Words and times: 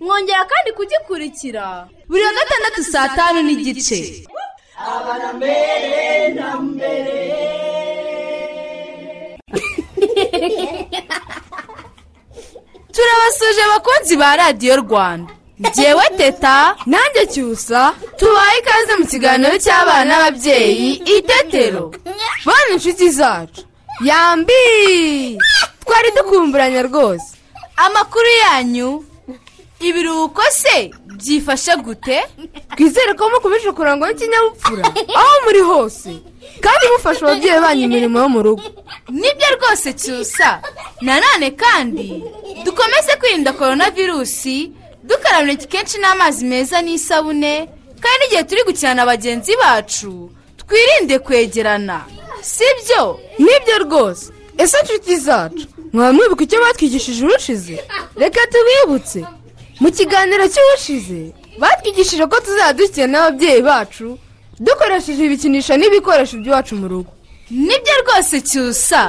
Mwongera 0.00 0.44
kandi 0.52 0.70
kugikurikira. 0.78 1.88
Buri 2.08 2.22
wa 2.26 2.32
gatandatu 2.38 2.80
saa 2.92 3.08
tanu 3.16 3.38
n'igice. 3.42 3.98
Turabasuje 12.94 13.62
abakunzi 13.64 14.16
ba 14.16 14.36
radiyo 14.36 14.76
rwanda. 14.76 15.32
Ngewe 15.60 16.04
teta 16.18 16.76
nanjye 16.86 17.26
cyusa 17.32 17.94
tubaye 18.18 18.58
ikaze 18.58 18.92
mu 18.98 19.06
kiganiro 19.06 19.54
cy'abana 19.64 20.04
n'ababyeyi 20.08 20.88
itetero 21.16 21.84
bana 22.46 22.70
inshuti 22.74 23.06
zacu. 23.10 23.62
Yambi! 24.08 25.38
Twari 25.84 26.10
dukumburanya 26.16 26.82
rwose. 26.82 27.28
Amakuru 27.76 28.30
yanyu 28.44 29.04
ibiruhuko 29.88 30.42
se? 30.50 30.90
Byifashe 31.18 31.76
gute? 31.76 32.22
Twizere 32.76 33.14
ko 33.14 33.30
mukomeje 33.30 33.72
kurangwa 33.72 34.08
n'ikinyabupfura. 34.08 34.84
Aho 35.18 35.34
muri 35.44 35.60
hose. 35.60 36.10
Kandi 36.60 36.84
mufasha 36.92 37.26
ababyeyi 37.26 37.60
banyu 37.60 37.82
imirimo 37.88 38.18
yo 38.20 38.28
mu 38.28 38.42
rugo. 38.42 38.62
Nibyo 39.08 39.48
rwose 39.56 39.92
cyusa. 39.92 40.62
Nanone 41.00 41.50
kandi 41.50 42.22
dukomeze 42.64 43.12
kwirinda 43.20 43.52
korona 43.52 43.90
virusi 43.90 44.72
dukaraba 45.04 45.50
intoki 45.52 45.68
kenshi 45.68 45.98
n'amazi 45.98 46.44
meza 46.44 46.82
n'isabune 46.82 47.54
kandi 48.02 48.18
n'igihe 48.20 48.42
turi 48.44 48.62
gukina 48.66 48.94
na 48.94 49.06
bagenzi 49.06 49.52
bacu 49.56 50.30
twirinde 50.60 51.18
kwegerana. 51.18 52.04
Sibyo? 52.42 53.20
Nibyo 53.38 53.78
rwose. 53.84 54.32
Ese 54.58 54.76
inshuti 54.80 55.16
zacu 55.16 55.66
mwaba 55.92 56.12
mwibuka 56.12 56.42
icyo 56.44 56.60
batwigishije 56.60 57.24
urushize 57.24 57.76
reka 58.16 58.40
tubibutse. 58.52 59.24
Mu 59.80 59.88
kiganiro 59.96 60.44
cy'ubushize 60.52 61.20
batwigishije 61.60 62.24
ko 62.26 62.36
tuzajya 62.44 62.72
dukina 62.78 63.06
n'ababyeyi 63.06 63.62
bacu 63.62 64.18
dukoresheje 64.60 65.22
ibikinisho 65.24 65.74
n'ibikoresho 65.76 66.34
by'iwacu 66.40 66.74
mu 66.80 66.86
rugo. 66.88 67.10
Nibyo 67.50 67.94
rwose 68.02 68.40
cyusa. 68.40 69.02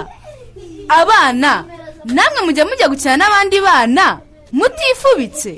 Abana 1.02 1.52
namwe 2.16 2.40
mujya 2.46 2.64
mujya 2.66 2.88
gukina 2.92 3.18
n'abandi 3.18 3.58
bana 3.68 4.08
mutifubitse. 4.58 5.54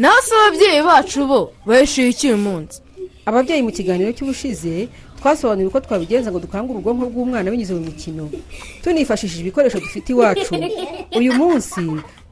Naho 0.00 0.18
se 0.26 0.32
ababyeyi 0.34 0.82
bacu 0.82 1.26
bo 1.30 1.40
bahishuye 1.66 2.08
iki 2.08 2.26
uyu 2.28 2.36
munsi? 2.46 2.76
Ababyeyi 3.26 3.62
mu 3.62 3.72
kiganiro 3.72 4.10
cy'ubushize 4.16 4.88
twasobanuriwe 5.18 5.68
uko 5.68 5.80
twabigenza 5.80 6.30
ngo 6.30 6.40
dukangure 6.40 6.78
ubwonko 6.78 7.04
bw'umwana 7.12 7.50
binyuze 7.50 7.74
mu 7.76 7.84
mikino. 7.84 8.24
Tunifashishije 8.82 9.40
ibikoresho 9.40 9.80
dufite 9.80 10.08
iwacu. 10.12 10.54
Uyu 11.20 11.32
munsi 11.40 11.80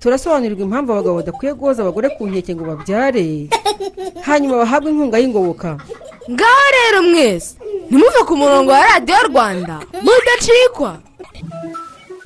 turasobanurirwa 0.01 0.63
impamvu 0.65 0.93
abagabo 0.93 1.17
badakwiye 1.17 1.53
guhoza 1.55 1.83
abagore 1.83 2.09
ku 2.17 2.27
nkeke 2.29 2.55
ngo 2.55 2.65
babyare. 2.71 3.27
Hanyuma 4.29 4.57
bahabwe 4.63 4.91
inkunga 4.91 5.19
y'ingoboka. 5.19 5.69
Ngaho 6.31 6.65
rero 6.77 6.99
mwese 7.09 7.57
ntimuve 7.91 8.21
ku 8.29 8.35
murongo 8.37 8.71
wa 8.73 8.85
radiyo 8.87 9.19
rwanda. 9.29 9.75
Mudacikwa. 10.05 10.93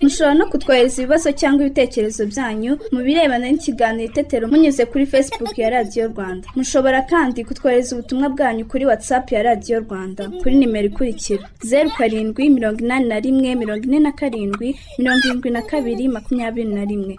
Mushobora 0.02 0.34
no 0.34 0.46
kutwohereza 0.50 0.98
ibibazo 1.02 1.30
cyangwa 1.32 1.62
ibitekerezo 1.62 2.26
byanyu 2.26 2.72
mu 2.92 3.00
birebana 3.06 3.46
n'ikiganiro 3.46 4.10
itetero 4.10 4.44
munyuze 4.50 4.82
kuri 4.90 5.06
facebook 5.06 5.54
ya 5.58 5.70
radiyo 5.70 6.08
rwanda. 6.10 6.48
Mushobora 6.58 7.02
kandi 7.06 7.44
kutwohereza 7.46 7.94
ubutumwa 7.94 8.26
bwanyu 8.34 8.66
kuri 8.66 8.84
whatsapp 8.90 9.30
ya 9.32 9.42
radiyo 9.42 9.80
rwanda 9.86 10.22
kuri 10.42 10.54
nimero 10.58 10.86
ikurikira 10.90 11.46
zeru 11.62 11.90
karindwi 11.98 12.50
mirongo 12.50 12.78
inani 12.82 13.06
na 13.08 13.20
rimwe 13.22 13.54
mirongo 13.54 13.84
ine 13.86 13.98
na 14.02 14.12
karindwi 14.12 14.74
mirongo 14.98 15.22
irindwi 15.26 15.50
na 15.50 15.62
kabiri 15.62 16.08
makumyabiri 16.08 16.74
na 16.74 16.84
rimwe. 16.84 17.14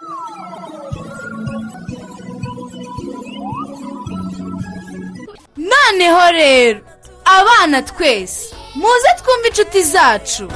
Noneho 5.94 6.32
rero 6.32 6.80
abana 7.24 7.82
twese. 7.82 8.54
Muze 8.74 9.08
twumve 9.18 9.48
inshuti 9.48 9.82
zacu. 9.82 10.48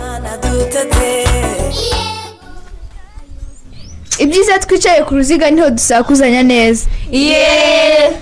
Ibyiza 4.19 4.59
twicaye 4.59 5.03
ku 5.05 5.15
ruziga 5.15 5.51
ni 5.51 5.61
ho 5.61 5.71
dusakuzanya 5.71 6.43
neza. 6.43 6.87
Yeee 7.11 8.13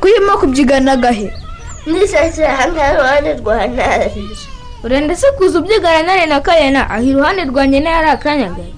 kurimo 0.00 0.38
kubyigana 0.38 0.96
gahe? 0.96 1.32
Nisasira 1.86 2.56
hamwe 2.56 2.82
iruhande 2.92 3.32
rwa 3.34 3.66
ntare 3.66 4.12
urenda 4.84 5.16
se 5.16 5.26
kuza 5.38 5.58
ubyigana 5.58 6.02
nare 6.02 6.26
na 6.26 6.40
karena 6.40 6.90
aho 6.90 7.02
iruhande 7.04 7.44
rwanjye 7.44 7.80
na 7.80 7.90
yo 7.90 7.96
ari 7.98 8.08
akanyagaye 8.10 8.72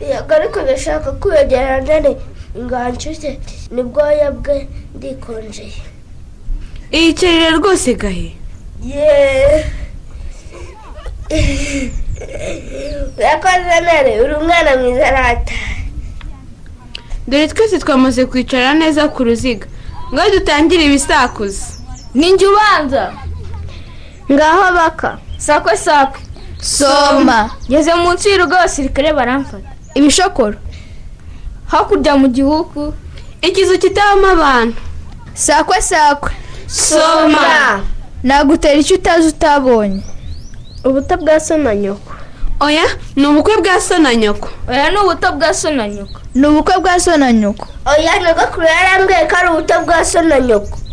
yego 0.00 0.34
ariko 0.34 0.62
ndashaka 0.62 1.12
kwiyongera 1.12 1.80
ntare 1.80 2.16
ingancuze 2.58 3.38
nibwoya 3.70 4.30
bwe 4.30 4.68
ndikonjeye 4.94 5.74
iyicarire 6.96 7.50
rwose 7.58 7.94
gahe 8.00 8.28
yeee 8.84 9.64
urakoze 13.18 13.74
ntare 13.84 14.12
uri 14.22 14.34
umwana 14.40 14.70
mwiza 14.76 15.10
rata 15.10 15.52
dore 17.28 17.48
twese 17.48 17.78
twamaze 17.78 18.26
kwicara 18.26 18.74
neza 18.74 19.08
ku 19.08 19.24
ruziga 19.24 19.66
ngo 20.12 20.22
dutangire 20.34 20.84
ibisakuza 20.86 21.64
ninjye 22.14 22.46
ubanza 22.46 23.04
ngaho 24.32 24.66
baka. 24.76 25.10
Sakwe 25.38 25.76
sakwe 25.76 26.20
soma. 26.60 27.50
Ngeze 27.70 27.92
munsi 27.94 28.28
y'urugo 28.30 28.54
abasirikare 28.56 29.12
baramfata 29.12 29.68
ibishokoro 29.94 30.56
hakurya 31.66 32.16
mu 32.16 32.28
gihugu 32.28 32.94
ikizu 33.42 33.78
kitabamo 33.78 34.26
abantu 34.32 34.80
sakwe 35.34 35.82
sakwe 35.82 36.32
soma. 36.66 37.82
Nagutera 38.22 38.74
icyo 38.74 38.96
utazi 38.96 39.28
utabonye. 39.28 40.02
Ubuto 40.84 41.16
bwa 41.16 41.40
so 41.40 41.56
na 41.56 41.74
nyoko 41.74 42.14
oya 42.60 42.84
ni 43.16 43.26
ubukwe 43.26 43.56
bwa 43.56 43.80
so 43.80 43.98
na 43.98 44.14
nyoko 44.14 44.48
oya 44.68 44.90
ni 44.90 44.96
ubuto 44.96 45.32
bwa 45.32 45.54
so 45.54 45.70
na 45.70 45.88
nyoko 45.88 46.20
ni 46.34 46.46
ubukwe 46.46 46.78
bwa 46.80 47.00
so 47.00 47.16
na 47.16 47.32
nyoko 47.32 47.66
oya 47.86 48.18
nyogokuru 48.18 48.66
yarambwiye 48.66 49.26
ko 49.26 49.36
ari 49.36 49.48
ubuto 49.48 49.80
bwa 49.84 50.04
so 50.04 50.22
na 50.22 50.40
nyoko 50.40 50.78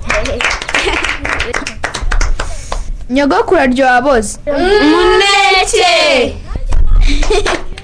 nyogokuru 3.12 3.60
aryoha 3.62 4.02
boze. 4.02 4.40
Umuneke. 4.48 6.36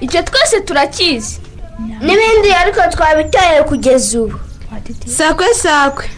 Icyo 0.00 0.22
twese 0.22 0.60
turakizi. 0.60 1.40
N'ibindi 2.00 2.52
ariko 2.52 2.80
twabitaye 2.90 3.62
kugeza 3.62 4.20
ubu. 4.20 4.38
Sakwe 5.06 5.54
sakwe. 5.54 6.10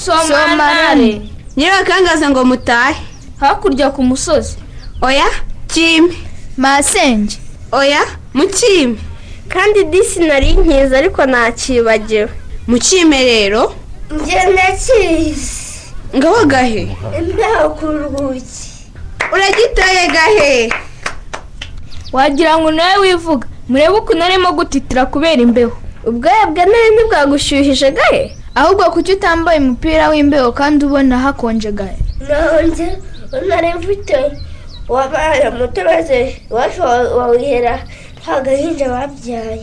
Somanare 0.00 1.22
nyirabakangaza 1.56 2.30
ngo 2.30 2.44
mutahe. 2.44 2.96
Hakurya 3.40 3.90
ku 3.90 4.02
musozi. 4.02 4.56
Oya 5.02 5.26
kime 5.66 6.14
masenge 6.56 7.36
oya 7.72 8.00
mukime 8.34 8.96
kandi 9.48 9.84
disi 9.84 10.20
nari 10.20 10.52
nkiza 10.52 10.98
ariko 10.98 11.26
ntakibagiwe 11.26 12.28
mukime 12.66 13.24
rero. 13.24 13.74
Njye 14.10 14.44
ndakizi 14.52 15.50
ngaho 16.16 16.44
gahe? 16.44 16.96
Imbeho 17.18 17.70
ku 17.78 17.86
uragitaye 19.34 20.08
gahe? 20.08 20.72
Wagira 22.12 22.58
ngo 22.58 22.70
nawe 22.70 22.98
wivuga. 22.98 23.48
Murebe 23.68 23.94
ukuntu 23.98 24.24
arimo 24.24 24.52
gutitira 24.52 25.06
kubera 25.06 25.42
imbeho. 25.42 25.72
Ubwoya 26.04 26.46
bwa 26.46 26.64
nari 26.66 26.88
ntibwagushyuhije 26.94 27.90
gahe? 27.90 28.36
Ahubwo 28.54 28.84
kuki 28.90 29.12
utambaye 29.12 29.58
umupira 29.60 30.08
w'imbeho 30.08 30.52
kandi 30.52 30.84
ubona 30.84 31.18
hakonje 31.18 31.72
gahe? 31.72 31.96
Nonze 32.28 32.98
nari 33.48 33.74
mfite 33.78 34.16
wabaye 34.88 35.50
muto 35.50 35.84
maze 35.84 36.36
iwacu 36.50 36.80
wawihera 37.18 37.84
nta 38.22 38.40
gahinja 38.40 38.88
babyaye 38.88 39.62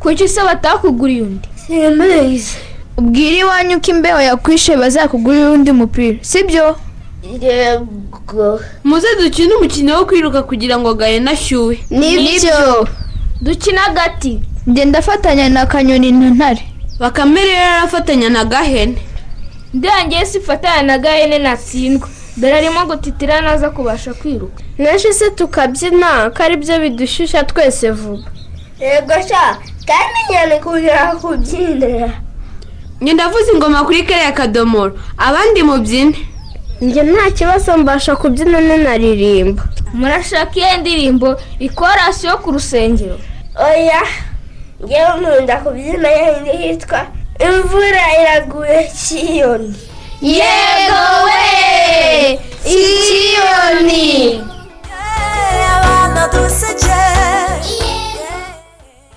kuki 0.00 0.28
se 0.28 0.40
batakuguriye 0.42 1.22
undi? 1.22 1.48
Simbizi 1.66 2.56
ubwira 2.96 3.36
iwanyu 3.36 3.80
ko 3.80 3.90
imbeho 3.90 4.20
yakwishe 4.20 4.76
bazakugurira 4.76 5.50
undi 5.50 5.72
mupira 5.72 6.18
sibyo 6.20 6.76
yego. 7.40 8.60
Muze 8.84 9.06
dukine 9.20 9.54
umukino 9.54 9.94
wo 9.98 10.04
kwiruka 10.06 10.42
kugira 10.42 10.78
ngo 10.78 10.94
gahene 10.94 11.30
ashyuhe 11.30 11.78
ni 11.90 12.16
byo 12.38 12.88
dukina 13.40 13.86
agati. 13.86 14.40
Ngenda 14.68 14.98
afatanya 14.98 15.48
na 15.48 15.66
kanyoni 15.66 16.12
na 16.12 16.30
ntare. 16.30 16.62
Bakamere 17.02 17.46
rero 17.50 17.74
arafatanya 17.74 18.28
na 18.30 18.44
gahene. 18.44 18.98
Ndangiye 19.74 20.26
sifatanya 20.26 20.82
na 20.82 20.98
gahene 20.98 21.38
natsindwa 21.38 22.08
dore 22.36 22.54
arimo 22.54 22.86
gutitira 22.86 23.40
naza 23.40 23.70
kubasha 23.70 24.14
kwiruka. 24.14 24.62
Nenshi 24.78 25.12
se 25.14 25.30
tukabyina 25.30 26.30
ko 26.30 26.42
ari 26.42 26.56
byo 26.56 26.78
bidushyushya 26.78 27.44
twese 27.44 27.90
vuba. 27.90 28.28
Yego 28.80 29.12
sha 29.28 29.58
kandi 29.88 30.18
nyine 30.30 30.56
kugira 30.64 31.12
kubyinira. 31.20 32.10
Njye 33.00 33.12
ndavuze 33.14 33.52
ingoma 33.52 33.84
kuri 33.84 34.02
kariya 34.02 34.32
kadomoro. 34.32 34.94
Abandi 35.18 35.62
mubyine. 35.62 36.16
Njye 36.80 37.02
nta 37.02 37.30
kibazo 37.30 37.78
mbasha 37.78 38.16
kubyina 38.16 38.60
nanaririmba 38.60 39.62
murashaka 39.94 40.56
iyo 40.56 40.76
ndirimbo 40.80 41.36
ikorasi 41.58 42.26
yo 42.26 42.36
ku 42.38 42.50
rusengero. 42.52 43.18
Oya. 43.58 44.02
Ngewe 44.84 45.10
nkunda 45.20 45.56
kubyina 45.62 46.08
yindi 46.18 46.50
hitwa 46.62 47.00
imvura 47.46 48.02
iraguye 48.20 48.78
kiyoni 49.02 49.74
yego 50.22 51.02
we 51.26 52.40
ikiyoni 52.64 54.40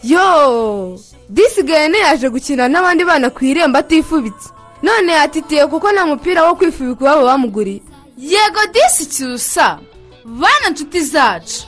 yo 0.04 1.00
disi 1.30 1.64
gahene 1.64 1.98
yaje 1.98 2.30
gukina 2.30 2.68
n'abandi 2.68 3.04
bana 3.06 3.30
ku 3.30 3.46
irembo 3.46 3.78
atifubitse 3.80 4.50
none 4.84 5.12
yatitiye 5.14 5.68
kuko 5.68 5.92
nta 5.92 6.06
mupira 6.06 6.44
wo 6.46 6.56
kwifubika 6.56 7.02
iwabo 7.06 7.26
bamuguriye 7.26 7.82
yego 8.18 8.62
disi 8.74 9.06
cyusa 9.06 9.80
bana 10.26 10.70
nshuti 10.70 11.02
zacu 11.02 11.64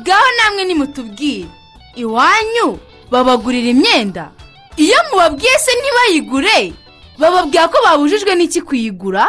ngaho 0.00 0.26
namwe 0.38 0.64
nimutubwire 0.64 1.46
iwanyu 1.96 2.78
babagurira 3.10 3.68
imyenda. 3.74 4.30
Iyo 4.76 4.96
mubabwiye 5.10 5.56
se 5.64 5.70
ntibayigure? 5.78 6.72
Bababwira 7.18 7.68
ko 7.68 7.76
babujijwe 7.84 8.32
n'iki 8.34 8.60
kuyigura? 8.60 9.24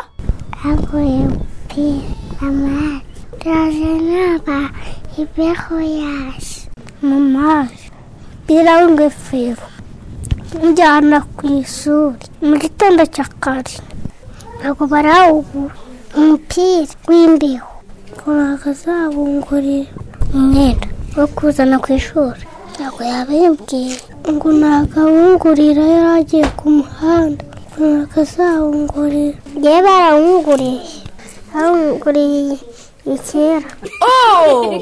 Njyana 10.64 11.22
ku 11.36 11.44
ishuri. 11.62 12.24
Mu 12.48 12.56
gitondo 12.64 13.02
cya 13.16 13.26
kare. 13.44 13.76
Ntabwo 14.60 14.84
barawugura. 14.88 15.76
Umupira 16.18 16.92
w'imbeho. 17.08 17.72
Ntabwo 18.14 18.70
azabungurira 18.72 19.92
umwenda 20.36 20.88
wo 21.18 21.26
kuzana 21.36 21.76
ku 21.84 21.90
ishuri. 22.00 22.44
Ntabwo 22.82 23.04
yabimbwiye 23.14 23.94
ngo 24.34 24.50
ntabwo 24.60 24.98
awungurira 25.06 25.84
yari 25.96 26.10
agiye 26.18 26.48
ku 26.58 26.66
muhanda. 26.78 27.44
Ngo 27.78 27.86
ntabwo 27.94 28.18
azawungurira 28.26 29.38
ngewe 29.58 29.80
barawunguriye 29.86 30.82
barawunguriye 31.54 32.58
kera. 33.28 33.70
Oh, 34.02 34.74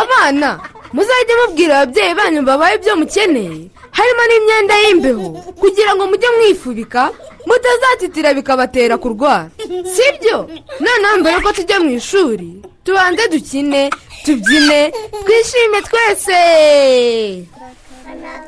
abana 0.00 0.50
muzajye 0.94 1.34
mubwira 1.40 1.72
ababyeyi 1.82 2.14
banyu 2.18 2.40
babaye 2.46 2.74
ibyo 2.78 2.94
mukeneye 3.00 3.60
harimo 3.96 4.22
n'imyenda 4.28 4.74
y'imbeho. 4.82 5.28
Kugira 5.60 5.90
ngo 5.98 6.02
mujye 6.10 6.28
mwifubika 6.36 7.02
mutazatitira 7.48 8.34
bikabatera 8.38 8.94
kurwara. 9.02 9.50
Sibyo 9.94 10.46
noneho 10.82 11.14
mbere 11.20 11.36
ko 11.42 11.50
tujya 11.56 11.76
mu 11.82 11.90
ishuri? 11.98 12.62
Tubanze 12.88 13.28
dukine 13.28 13.90
tubyine 14.24 14.80
twishime 15.24 15.78
twese. 15.88 16.40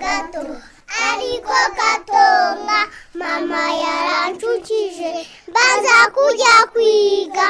Gato 0.01 0.41
ariko 1.11 1.57
gatonga 1.77 2.79
mama 3.21 3.63
yaranshukije 3.85 5.11
mbaza 5.49 5.97
kujya 6.15 6.55
kwiga. 6.73 7.47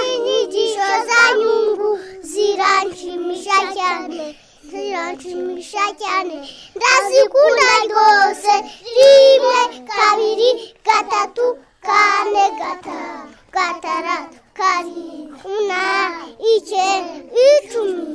Inyigisho 0.00 0.88
za 1.08 1.22
nyungu 1.38 1.90
ziranshimisha 2.30 3.58
cyane 3.76 4.36
ziranshimisha 4.70 5.84
cyane. 6.00 6.36
Ndazikunda 6.76 7.68
rwose 7.90 8.52
rimwe 8.96 9.60
kabiri 9.92 10.50
gatatu 10.86 11.46
kane 11.86 12.44
gatanu 12.60 13.32
gatandatu 13.54 14.36
karindwi 14.58 15.40
umunani 15.44 16.26
icyenda 16.54 17.14
icumi 17.48 18.06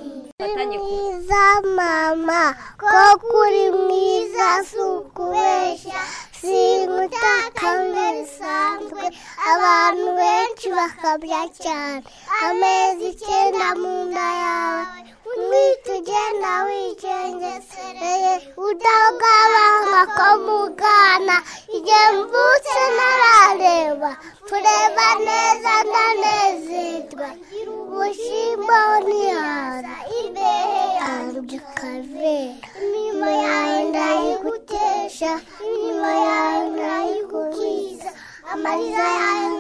mwiza 0.82 1.44
mama 1.78 2.42
ko 2.82 3.02
kuri 3.30 3.64
mwiza 3.80 4.48
si 4.70 4.78
ukubeshya 4.94 6.02
singutaka 6.40 7.68
bisanzwe 7.94 9.04
abantu 9.52 10.08
benshi 10.20 10.68
bakabya 10.78 11.42
cyane 11.64 12.04
amezi 12.48 13.06
icyenda 13.14 13.68
mu 13.82 13.92
nda 14.10 14.28
yawe 14.44 14.84
umwita 15.32 15.90
ugenda 15.98 16.52
wicengesereye 16.68 18.34
udagabanga 18.68 20.02
ko 20.18 20.28
mugana. 20.46 21.38
Igihe 21.76 22.06
mvutse 22.18 22.82
narareba 22.98 24.12
tureba 24.48 25.08
neza 25.28 25.74
ndanezerwa 25.90 27.28
ubushyimbo 27.74 28.80
ntihaza 29.06 29.96
imbehe 30.20 30.84
yanjye 31.00 31.58
ukavera 31.62 32.68
imirimo 32.82 33.28
yawe 33.46 33.78
ndayigutesha. 33.90 35.32
Imirimo 35.66 36.10
yawe 36.28 36.64
ndayigukiza. 36.74 38.10
Amarira 38.54 39.08
yawe 39.20 39.55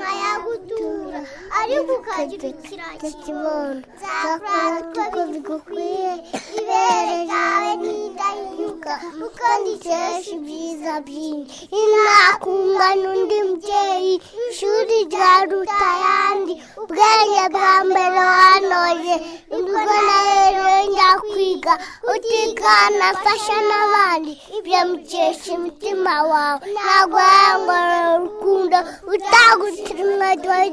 nkayagutura 1.65 1.73
ariko 1.73 1.93
ukagira 1.99 2.47
ikiryo 2.53 3.09
kibondo 3.23 3.87
nzakora 3.95 4.77
uko 4.81 5.19
bigukwiye 5.31 6.11
ibere 6.59 7.15
ryawe 7.25 7.71
ntidahinyuka 7.81 8.93
kuko 9.17 9.45
ndikesha 9.61 10.31
ibyiza 10.37 10.93
byinshi 11.07 11.61
inakungana 11.81 13.05
undi 13.13 13.37
mubyeyi 13.47 14.13
ishuri 14.49 14.95
ryaruta 15.09 15.77
ayandi 15.93 16.53
ubwenge 16.81 17.43
bwa 17.55 17.73
mbere 17.89 18.19
wanoye 18.29 19.15
ni 19.49 19.59
bwo 19.65 19.81
na 20.07 20.17
rero 20.27 20.65
njya 20.89 21.09
kwiga 21.29 21.73
utigana 22.11 23.03
afasha 23.13 23.55
n'abandi 23.69 24.31
ibyo 24.57 24.79
mukesha 24.89 25.49
umutima 25.57 26.13
wawe 26.31 26.61
ntabwo 26.75 27.17
yangora 27.35 27.97
urukundo 28.15 28.77
utagutira 29.13 30.01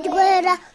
rwera 0.09 0.55
ntacyo 0.57 0.72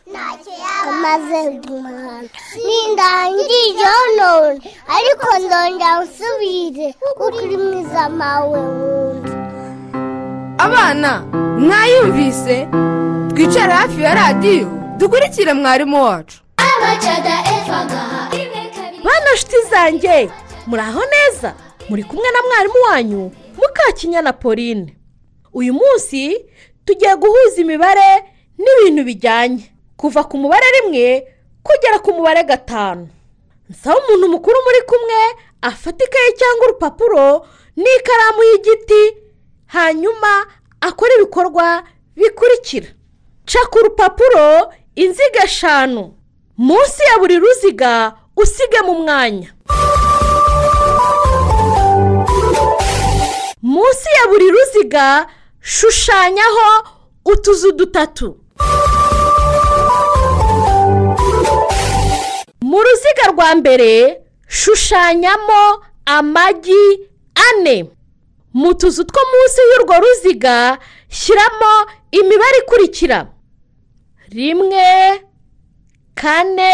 amaze 0.89 1.39
umuhanda 1.69 2.29
nindangije 2.65 3.91
none 4.17 4.59
ariko 4.95 5.27
ndongera 5.43 5.99
usubire 6.03 6.87
kuko 6.99 7.23
uri 7.25 7.57
mwiza 7.57 8.09
mawe 8.09 8.59
wundi 8.59 9.31
abana 10.57 11.11
mwayumvise? 11.59 12.67
Twicare 13.35 13.73
hafi 13.73 14.01
ya 14.01 14.13
radiyo. 14.15 14.67
Dukurikire 14.97 15.53
mwarimu 15.53 16.03
wacu. 16.03 16.41
Bana 19.03 19.33
nshuti 19.33 19.55
zanjye 19.71 20.29
muraho 20.67 21.01
neza? 21.13 21.53
Muri 21.89 22.03
kumwe 22.03 22.31
na 22.31 22.41
mwarimu 22.47 22.75
wanyu 22.91 23.31
mukakinyana 23.57 24.33
pauline. 24.33 24.97
Uyu 25.53 25.73
munsi 25.73 26.45
tugiye 26.85 27.15
guhuza 27.15 27.61
imibare 27.61 28.23
n'ibintu 28.57 29.03
bijyanye. 29.03 29.71
Kuva 29.97 30.23
ku 30.23 30.37
mubare 30.37 30.65
rimwe 30.81 31.27
kugera 31.63 31.99
ku 31.99 32.11
mubare 32.13 32.43
gatanu. 32.43 33.09
Nsaba 33.69 33.99
umuntu 33.99 34.27
mukuru 34.29 34.57
muri 34.65 34.81
kumwe 34.89 35.19
afata 35.61 36.05
ikaye 36.05 36.31
cyangwa 36.39 36.65
urupapuro 36.67 37.45
n'ikaramu 37.75 38.41
y'igiti 38.49 39.01
hanyuma 39.67 40.45
akora 40.81 41.11
ibikorwa 41.17 41.83
bikurikira. 42.15 42.87
Ca 43.45 43.61
ku 43.71 43.77
rupapuro 43.79 44.71
inziga 44.95 45.43
eshanu. 45.43 46.13
Munsi 46.57 47.01
ya 47.11 47.19
buri 47.19 47.37
ruziga 47.39 48.13
usigemo 48.37 48.91
umwanya 48.91 49.53
munsi 53.61 54.07
ya 54.21 54.27
buri 54.29 54.49
ruziga 54.51 55.27
shushanyaho 55.61 56.87
utuzu 57.25 57.71
dutatu. 57.71 58.37
Mu 62.69 62.77
ruziga 62.85 63.23
rwa 63.31 63.49
mbere 63.55 64.21
shushanyamo 64.47 65.61
amagi 66.05 66.85
ane. 67.47 67.77
Mu 68.53 68.73
tuzu 68.73 69.03
two 69.03 69.23
munsi 69.31 69.59
y'urwo 69.69 69.95
ruziga 70.03 70.77
shyiramo 71.09 71.73
imibare 72.11 72.57
ikurikira. 72.63 73.19
Rimwe 74.29 74.87
kane 76.15 76.73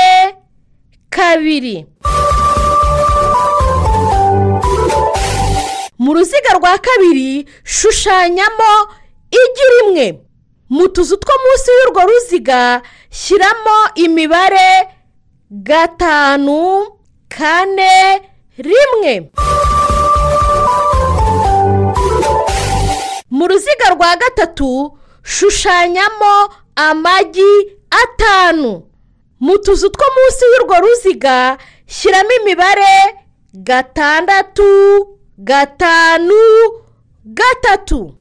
kabiri. 1.10 1.86
Mu 6.00 6.14
ruziga 6.14 6.52
rwa 6.58 6.78
kabiri 6.78 7.46
shushanyamo 7.64 8.72
igi 9.42 9.66
rimwe. 9.74 10.06
Mu 10.70 10.88
tuzu 10.90 11.18
two 11.18 11.36
munsi 11.44 11.70
y'urwo 11.78 12.02
ruziga 12.10 12.82
shyiramo 13.12 13.78
imibare 13.96 14.70
gatanu 15.54 16.88
kane 17.30 18.22
rimwe. 18.58 19.30
Mu 23.30 23.48
ruziga 23.48 23.90
rwa 23.94 24.16
gatatu 24.16 24.98
shushanyamo 25.24 26.50
amagi 26.76 27.54
atanu. 28.04 28.84
Mu 29.40 29.58
tuzu 29.58 29.90
two 29.90 30.06
munsi 30.16 30.46
y'urwo 30.52 30.76
ruziga 30.82 31.58
shyiramo 31.88 32.32
imibare 32.42 33.16
gatandatu 33.54 34.66
gatanu 35.38 36.42
gatatu. 37.26 38.16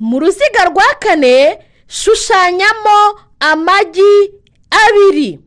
Mu 0.00 0.18
ruziga 0.20 0.64
rwa 0.64 0.84
kane 1.00 1.58
shushanyamo 1.92 3.18
amagi 3.40 4.32
abiri. 4.70 5.38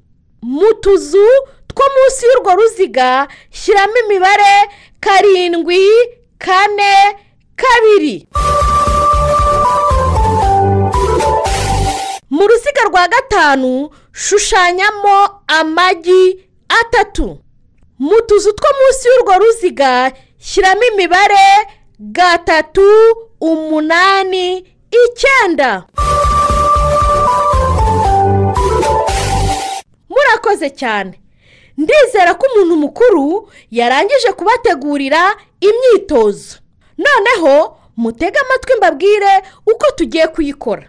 Mu 0.41 0.73
tuzu 0.73 1.25
two 1.67 1.83
munsi 1.95 2.25
y'urwo 2.25 2.55
ruziga 2.55 3.27
shyiramo 3.51 3.97
imibare 4.05 4.53
karindwi 4.99 5.81
kane 6.37 6.93
kabiri. 7.55 8.27
Mu 12.29 12.47
ruziga 12.47 12.81
rwa 12.89 13.07
gatanu 13.07 13.89
shushanyamo 14.13 15.29
amagi 15.47 16.45
atatu. 16.69 17.37
Mu 17.99 18.21
tuzu 18.27 18.53
two 18.53 18.71
munsi 18.79 19.07
y'urwo 19.07 19.33
ruziga 19.39 20.11
shyiramo 20.39 20.83
imibare 20.93 21.47
gatatu 21.99 22.85
umunani 23.41 24.74
icyenda. 25.09 25.83
Murakoze 30.09 30.69
cyane. 30.69 31.19
Ndizera 31.77 32.33
ko 32.39 32.45
umuntu 32.55 32.75
mukuru 32.75 33.49
yarangije 33.71 34.31
kubategurira 34.37 35.35
imyitozo. 35.59 36.57
Noneho 36.97 37.77
mutege 37.97 38.39
amatwi 38.39 38.73
mbabwire 38.77 39.33
uko 39.67 39.85
tugiye 39.95 40.27
kuyikora. 40.27 40.87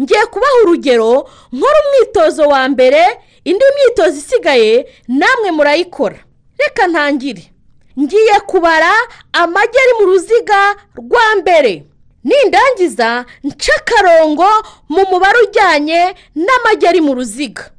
Ngiye 0.00 0.26
kubaha 0.26 0.52
urugero 0.62 1.28
nkora 1.52 1.78
umwitozo 1.84 2.42
wa 2.48 2.68
mbere 2.68 3.02
indi 3.44 3.64
myitozo 3.76 4.16
isigaye 4.18 4.86
namwe 5.08 5.50
murayikora. 5.50 6.18
Reka 6.58 6.86
ntangire. 6.86 7.52
Ngiye 8.00 8.40
kubara 8.46 8.92
amagi 9.32 9.78
ari 9.78 9.92
mu 10.00 10.04
ruziga 10.12 10.76
rwa 10.96 11.36
mbere. 11.40 11.84
Nindangiza 12.26 13.24
nca 13.44 13.72
akarongo 13.78 14.48
mu 14.88 15.02
mubare 15.10 15.38
ujyanye 15.46 16.14
n'amagi 16.34 16.86
ari 16.90 17.00
mu 17.00 17.14
ruziga. 17.14 17.70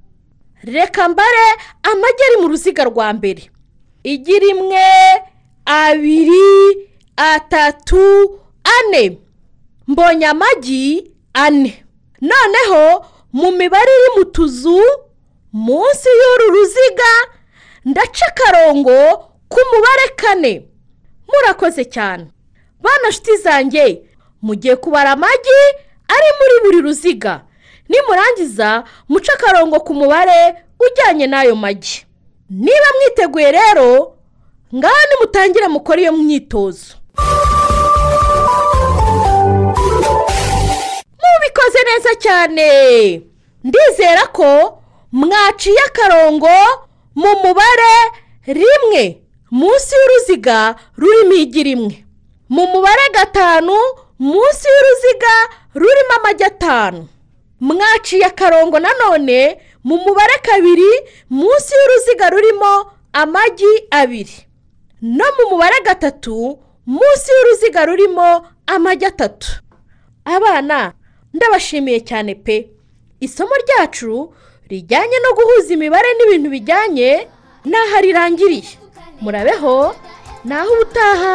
Reka 0.64 1.10
mbare 1.10 1.46
amagi 1.84 2.22
ari 2.28 2.38
mu 2.42 2.48
ruziga 2.48 2.84
rwa 2.84 3.14
mbere. 3.14 3.44
Igi 4.04 4.40
rimwe 4.40 4.86
abiri 5.66 6.90
atatu 7.18 8.40
ane. 8.64 9.18
Mbonye 9.88 10.26
amagi 10.28 11.12
ane. 11.34 11.84
Noneho 12.22 13.06
mu 13.34 13.52
mibare 13.52 13.92
iri 14.00 14.10
mu 14.18 14.26
tuzu 14.26 14.80
munsi 15.54 16.10
y'uru 16.20 16.46
ruziga 16.56 17.12
ndaca 17.86 18.26
akarongo 18.28 18.98
ku 19.52 19.60
mubare 19.72 20.08
kane. 20.16 20.54
Murakoze 21.28 21.86
cyane. 21.86 22.28
Bana 22.82 23.10
nshuti 23.10 23.38
zanjye 23.38 24.02
mugiye 24.48 24.76
kubara 24.76 25.12
amagi 25.12 25.60
ari 26.08 26.30
muri 26.40 26.56
buri 26.64 26.80
ruziga. 26.88 27.42
Nimurangiza 27.90 28.84
muce 29.10 29.32
akarongo 29.32 29.80
ku 29.80 29.94
mubare 29.94 30.56
ujyanye 30.80 31.28
n'ayo 31.28 31.56
magi. 31.56 32.06
Niba 32.50 32.90
mwiteguye 32.96 33.52
rero 33.52 34.16
ngaho 34.76 35.02
nimutangire 35.12 35.68
mukore 35.68 36.02
iyo 36.02 36.12
myitozo. 36.12 36.96
Mubikoze 41.22 41.80
neza 41.88 42.12
cyane. 42.20 42.68
Ndizera 43.64 44.28
ko 44.32 44.80
mwaciye 45.12 45.80
akarongo 45.88 46.56
mu 47.16 47.30
mubare 47.44 47.96
rimwe 48.48 49.04
munsi 49.52 49.96
y'uruziga 49.96 50.76
rurimo 50.98 51.34
igi 51.34 51.64
rimwe. 51.64 51.96
Mu 52.50 52.64
mubare 52.68 53.02
gatanu 53.14 53.76
munsi 54.20 54.68
y'uruziga 54.74 55.34
rurimo 55.76 56.14
amagi 56.20 56.44
atanu. 56.44 57.08
Mwaciye 57.60 58.26
akarongo 58.26 58.80
nanone 58.80 59.58
mu 59.84 59.98
mubare 59.98 60.38
kabiri 60.42 60.92
munsi 61.30 61.74
y'uruziga 61.80 62.30
rurimo 62.30 62.92
amagi 63.14 63.72
abiri. 63.92 64.38
No 65.02 65.26
mu 65.38 65.44
mubare 65.52 65.82
gatatu 65.86 66.60
munsi 66.86 67.28
y'uruziga 67.32 67.86
rurimo 67.86 68.46
amagi 68.68 69.06
atatu. 69.06 69.48
Abana 70.26 70.94
ndabashimiye 71.34 72.00
cyane 72.00 72.36
pe. 72.36 72.70
Isomo 73.20 73.56
ryacu 73.66 74.34
rijyanye 74.70 75.18
no 75.24 75.34
guhuza 75.34 75.74
imibare 75.74 76.10
n'ibintu 76.18 76.50
bijyanye 76.50 77.28
n'aho 77.66 77.98
rirangiriye 78.02 78.78
murabeho 79.22 79.96
naho 80.46 80.70
ubutaha. 80.74 81.34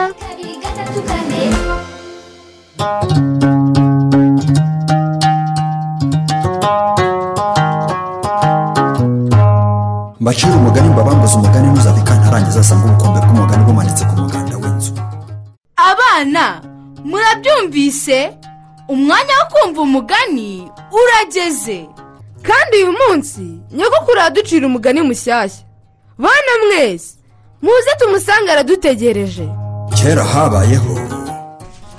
Mbacira 10.21 10.53
umugani 10.57 10.89
mbabambuze 10.89 11.35
umugani 11.37 11.69
ntuzave 11.69 12.01
kantarangiza 12.03 12.61
asanga 12.61 12.85
ubukombe 12.87 13.19
bw'umugani 13.25 13.65
bumanitse 13.65 14.05
ku 14.09 14.15
muganda 14.21 14.55
w'inzu. 14.63 14.93
Abana 15.91 16.45
murabyumvise? 17.05 18.19
Umwanya 18.89 19.33
wo 19.41 19.45
kumva 19.53 19.81
umugani 19.81 20.71
urageze. 21.01 21.79
Kandi 22.43 22.73
uyu 22.77 22.93
munsi 23.01 23.45
nyogokuru 23.77 24.19
araducira 24.21 24.67
umugani 24.67 25.01
mushyashya. 25.03 25.65
Bana 26.19 26.53
mwese 26.67 27.15
muze 27.63 27.91
tumusange 27.99 28.51
aradutegereje 28.53 29.49
kera 29.97 30.25
habayeho 30.25 30.95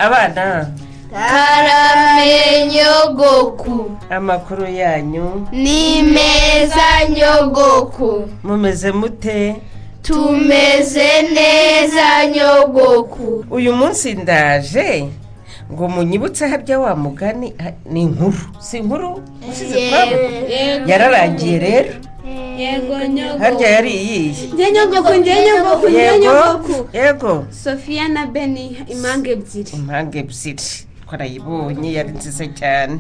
abana. 0.06 0.68
Karame 1.14 2.66
nyogoku 2.68 3.92
amakuru 4.10 4.66
yanyu. 4.66 5.48
Ni 5.52 6.02
meza 6.02 7.10
nyogoku. 7.10 8.30
Mumeze 8.44 8.92
mute. 8.92 9.56
Tumeze 10.02 11.10
neza 11.22 12.26
nyogoku. 12.36 13.46
Uyu 13.52 13.74
munsi 13.76 14.14
ndaje 14.14 15.10
ngo 15.74 15.88
munyibutse 15.90 16.48
harya 16.48 16.80
wa 16.80 16.96
mugani 16.96 17.54
ah, 17.60 17.72
ni 17.92 18.02
inkuru 18.02 18.38
si 18.60 18.78
inkuru 18.78 19.22
yararangiye 20.88 21.60
rero. 21.60 21.90
Yego 22.58 22.96
nyogoku 23.08 23.40
harya 23.44 23.70
yari 23.70 23.92
iyihe 23.94 24.48
njye 24.54 24.72
nyogoku 24.72 25.14
njye 25.14 25.36
nyogoku 25.46 25.90
njye 25.90 26.20
nyogoku 26.20 26.76
yego. 26.98 27.46
Sofiya 27.64 28.08
na 28.08 28.26
beni 28.28 28.78
impanga 28.88 29.30
ebyiri 29.32 29.72
impanga 29.74 30.16
ebyiri 30.20 30.64
twarayibonye 31.06 31.90
yari 31.94 32.12
nziza 32.18 32.46
cyane. 32.60 32.98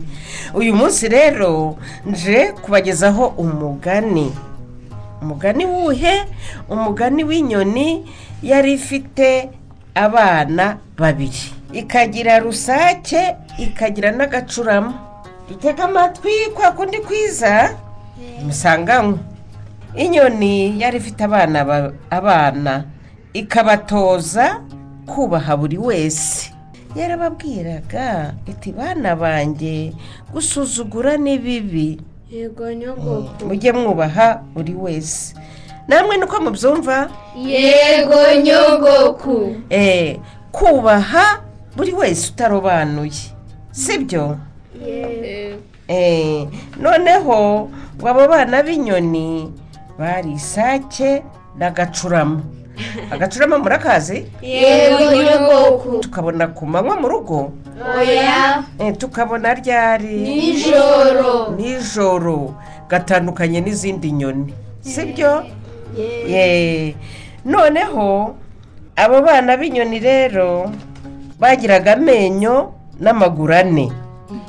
Uyu 0.54 0.74
munsi 0.76 1.08
rero 1.08 1.78
nje 2.06 2.52
kubagezaho 2.62 3.26
umugani. 3.38 4.32
Umugani 5.22 5.66
wuhe? 5.66 6.16
Umugani 6.70 7.24
w'inyoni 7.24 8.06
yari 8.44 8.74
ifite 8.74 9.50
abana 9.96 10.78
babiri. 10.98 11.44
Ikagira 11.74 12.40
rusake 12.40 13.36
ikagira 13.58 14.12
n'agacurama. 14.12 14.94
Dutega 15.50 15.84
amatwi 15.84 16.32
kwa 16.54 16.72
kundi 16.72 16.98
kwiza. 17.00 17.76
Musanganywe 18.46 19.18
inyoni 19.96 20.82
yari 20.82 20.98
ifite 20.98 21.24
abana 21.24 21.66
ba- 21.66 21.94
abana 22.10 22.84
ikabatoza 23.34 24.62
kubaha 25.06 25.58
buri 25.58 25.78
wese. 25.78 26.52
Yarababwiraga 26.96 28.34
iti 28.46 28.72
bana 28.72 29.16
banjye 29.16 29.94
gusuzugura 30.34 31.18
ni 31.18 31.38
bibi. 31.38 32.02
Yego 32.32 32.74
nyogoko 32.74 33.46
mujye 33.46 33.72
mwubaha 33.72 34.42
buri 34.54 34.74
wese. 34.74 35.36
Namwe 35.88 36.18
niko 36.18 36.40
mubyumva? 36.42 37.10
Yego 37.38 38.22
nyogoku 38.44 39.56
Eh, 39.70 40.18
kubaha 40.52 41.42
buri 41.76 41.94
wese 41.94 42.32
utarobanuye. 42.32 43.34
Sibyo? 43.72 44.38
Noneho 46.80 47.70
ngo 47.98 48.06
abo 48.10 48.28
bana 48.28 48.64
b'inyoni 48.64 49.52
bari 50.00 50.32
isake 50.34 51.24
n'agacurama. 51.58 52.42
Agacurama 53.12 53.60
murakazi? 53.60 54.26
Yego 54.42 56.00
tukabona 56.02 56.48
ku 56.48 56.66
manywa 56.66 56.98
mu 56.98 57.08
rugo? 57.08 57.54
Oya. 57.78 58.64
Eh, 58.80 58.98
tukabona 58.98 59.54
ryari? 59.54 60.18
Nijoro. 60.26 61.54
nijoro. 61.58 62.56
Gatandukanye 62.90 63.62
n'izindi 63.62 64.12
nyoni. 64.12 64.54
Sibyo? 64.82 65.46
Noneho 67.46 68.36
abo 68.96 69.22
bana 69.22 69.58
b'inyoni 69.58 70.00
rero 70.00 70.72
bagiraga 71.40 71.94
amenyo 71.94 72.74
n'amaguru 73.00 73.54
ane. 73.54 74.03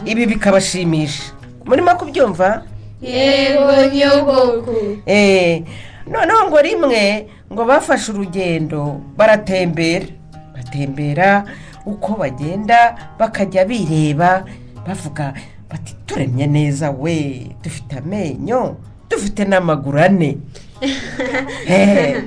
Ibi 0.05 0.26
bikabashimisha. 0.26 1.33
Murimo 1.64 1.95
kubyumva? 1.97 2.62
Yego 3.03 3.73
nyogoku 3.93 4.99
Eh, 5.07 5.62
noneho 6.07 6.49
ngo 6.49 6.59
rimwe 6.61 7.29
ngo 7.53 7.62
bafashe 7.64 8.12
urugendo 8.12 9.00
baratembera. 9.17 10.07
Batembera 10.55 11.45
uko 11.87 12.17
bagenda 12.17 12.97
bakajya 13.19 13.64
bireba 13.64 14.45
bavuga 14.87 15.35
bati 15.69 15.95
turemye 16.07 16.47
neza 16.47 16.91
we 16.91 17.49
dufite 17.62 17.99
amenyo 17.99 18.76
dufite 19.11 19.45
n'amaguru 19.45 19.99
ane. 19.99 20.38
Eh, 21.69 22.21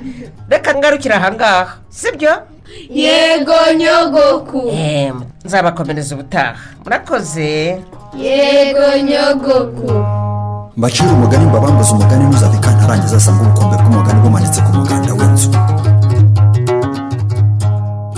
reka 0.50 0.74
ngarukire 0.74 1.14
ahangaha 1.14 1.78
sibyo? 1.88 2.42
Yego 2.90 3.54
nyogoku. 3.76 4.72
Nzabakomereza 5.44 6.14
ubutaha. 6.14 6.54
Murakoze? 6.84 7.80
Yego 8.16 8.86
nyogoku. 9.08 9.92
Mbacira 10.76 11.12
umugani 11.12 11.46
mbabambuze 11.46 11.92
umugani 11.92 12.24
ntuzave 12.24 12.58
kantarangiza 12.58 13.16
asanga 13.16 13.42
ubukombe 13.42 13.76
bw'umugani 13.76 14.20
bumanitse 14.20 14.60
ku 14.62 14.70
muganda 14.72 15.12
w'inzu. 15.18 15.50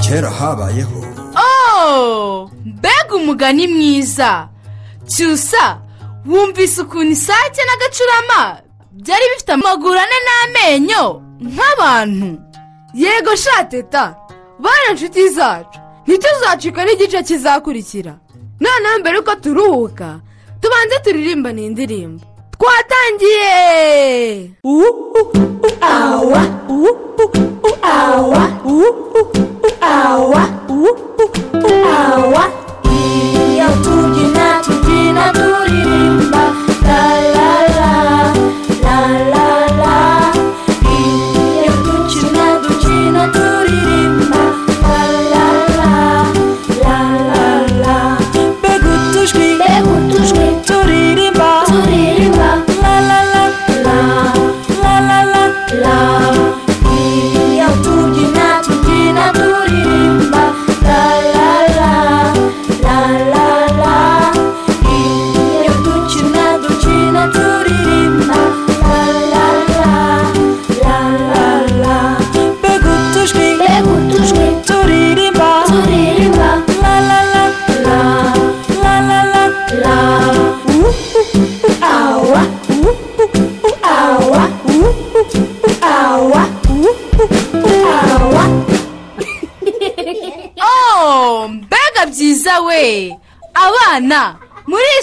Kera 0.03 0.31
habayeho. 0.31 1.01
Oh, 1.37 2.51
mbega 2.65 3.15
umugani 3.17 3.67
mwiza. 3.69 4.49
Cyusa 5.07 5.79
wumvise 6.27 6.83
ukuntu 6.83 7.13
isake 7.13 7.61
n'agacurama 7.65 8.61
byari 8.93 9.25
bifite 9.33 9.53
amaguru 9.53 9.99
ane 9.99 10.19
n'amenyo. 10.27 11.23
Nk'abantu. 11.41 12.39
Yego 12.95 13.37
sha 13.37 13.65
teta. 13.65 14.15
Bana 14.63 14.87
inshuti 14.91 15.29
zacu 15.29 15.79
ntituzacika 16.07 16.85
n'igice 16.85 17.23
kizakurikira. 17.23 18.15
Noneho 18.61 18.99
mbere 18.99 19.17
yuko 19.17 19.35
turuhuka 19.37 20.21
tubanze 20.61 20.97
turirimbane 21.05 21.65
indirimbo. 21.67 22.25
Twatangiye 22.55 23.50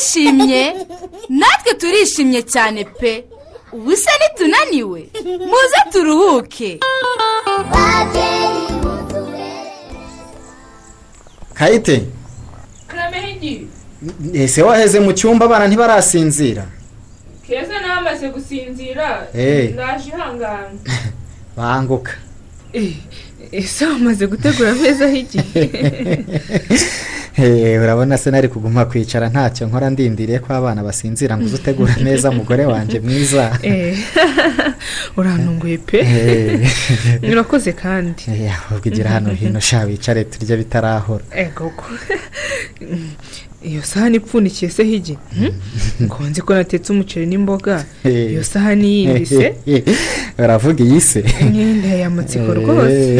murishimye 0.01 0.75
natwe 1.29 1.73
turishimye 1.79 2.41
cyane 2.43 2.83
pe. 2.85 3.23
Ubu 3.73 3.95
se 3.95 4.09
nitunaniwe 4.19 5.01
muze 5.49 5.79
turuhuke. 5.91 6.79
Kayite. 11.53 12.03
Ese 14.33 14.61
waheze 14.61 14.99
mu 14.99 15.13
cyumba 15.13 15.45
abana 15.45 15.67
ntibarasinzira? 15.67 16.65
Keza 17.47 17.79
nawe 17.81 17.93
amaze 17.99 18.29
gusinzira. 18.29 19.27
Eh. 19.35 19.73
ndaje 19.73 20.09
ihangana 20.09 20.77
banguka. 21.57 22.11
Ese 23.51 23.85
wamaze 23.85 24.27
gutegura 24.27 24.71
ameza 24.71 25.05
y'igihe 25.07 25.61
Eh, 26.69 26.81
urabona 27.83 28.17
se 28.17 28.31
nari 28.31 28.47
kuguma 28.47 28.85
kwicara 28.85 29.29
ntacyo 29.29 29.67
nkora 29.67 29.89
ndindiriye 29.89 30.39
ko 30.39 30.53
abana 30.53 30.83
basinzira 30.83 31.37
ngo 31.37 31.45
uze 31.45 31.55
utegura 31.55 31.95
neza 32.05 32.31
mugore 32.31 32.65
wanjye 32.65 32.99
mwiza. 32.99 33.59
Eh, 33.61 33.97
urantunguye 35.17 35.77
pe. 35.77 35.99
Urakoze 37.31 37.73
kandi. 37.73 38.23
Ahubwo 38.49 38.87
igira 38.89 39.09
hano 39.09 39.29
hino 39.33 39.59
sha 39.59 39.83
wicare 39.85 40.23
turya 40.23 40.57
bitarahora. 40.57 41.23
Iyo 43.63 43.81
sahani 43.83 44.17
ipfundikiye 44.17 44.71
se 44.71 44.83
higi 44.83 45.17
ngo 46.03 46.17
nzi 46.29 46.41
ko 46.41 46.53
natetse 46.55 46.91
umuceri 46.93 47.25
n'imboga. 47.25 47.85
Eh. 48.05 48.31
iyo 48.31 48.43
sahani 48.43 48.87
yindi 48.97 49.25
se 49.25 49.53
uravuga 50.43 50.83
iyi 50.83 51.01
se? 51.01 51.19
Imyenda 51.41 51.87
y'amatsiko 51.87 52.53
rwose. 52.53 53.15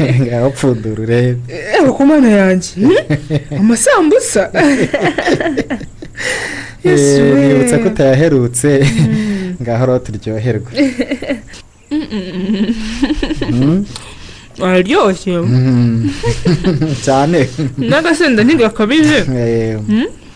Eh, 0.00 0.20
ngaho 0.22 0.50
pfundura 0.50 1.02
urebe. 1.02 1.38
Ewe 1.76 1.90
ku 1.92 2.06
mana 2.06 2.28
yanjye. 2.28 2.70
Hmm? 2.80 3.60
amasambusa. 3.60 4.42
Yesu 6.84 7.20
Eh, 7.20 7.82
ko 7.82 7.88
utayaherutse. 7.88 8.70
Ngaho 9.62 9.86
rero 9.86 9.98
turyoherwe 9.98 10.70
Hmm? 13.50 13.84
Araryoshye 14.66 15.32
cyane 17.04 17.38
n'agasenda 17.88 18.40
ntigakabije 18.44 19.18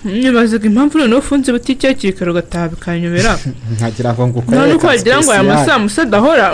nibazaga 0.05 0.67
impamvu 0.71 0.95
noneho 0.99 1.19
ufunze 1.21 1.53
butike 1.53 1.87
hakiri 1.88 2.12
kare 2.17 2.31
ugataha 2.31 2.69
bikanyobera 2.73 3.33
nkagira 3.75 4.11
ngo 4.14 4.23
ngukorere 4.29 4.73
nuko 4.73 4.87
wagira 4.87 5.17
ngo 5.21 5.31
aya 5.33 5.43
masamusa 5.43 6.03
adahora 6.03 6.47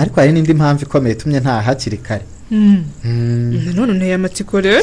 ariko 0.00 0.16
hari 0.20 0.32
n'indi 0.32 0.54
mpamvu 0.54 0.82
ikomeye 0.84 1.14
itumye 1.14 1.40
ntaha 1.40 1.62
hakiri 1.62 1.98
kare 2.06 2.24
nanone 3.64 3.92
nteye 3.98 4.14
amatsiko 4.14 4.60
rero 4.60 4.82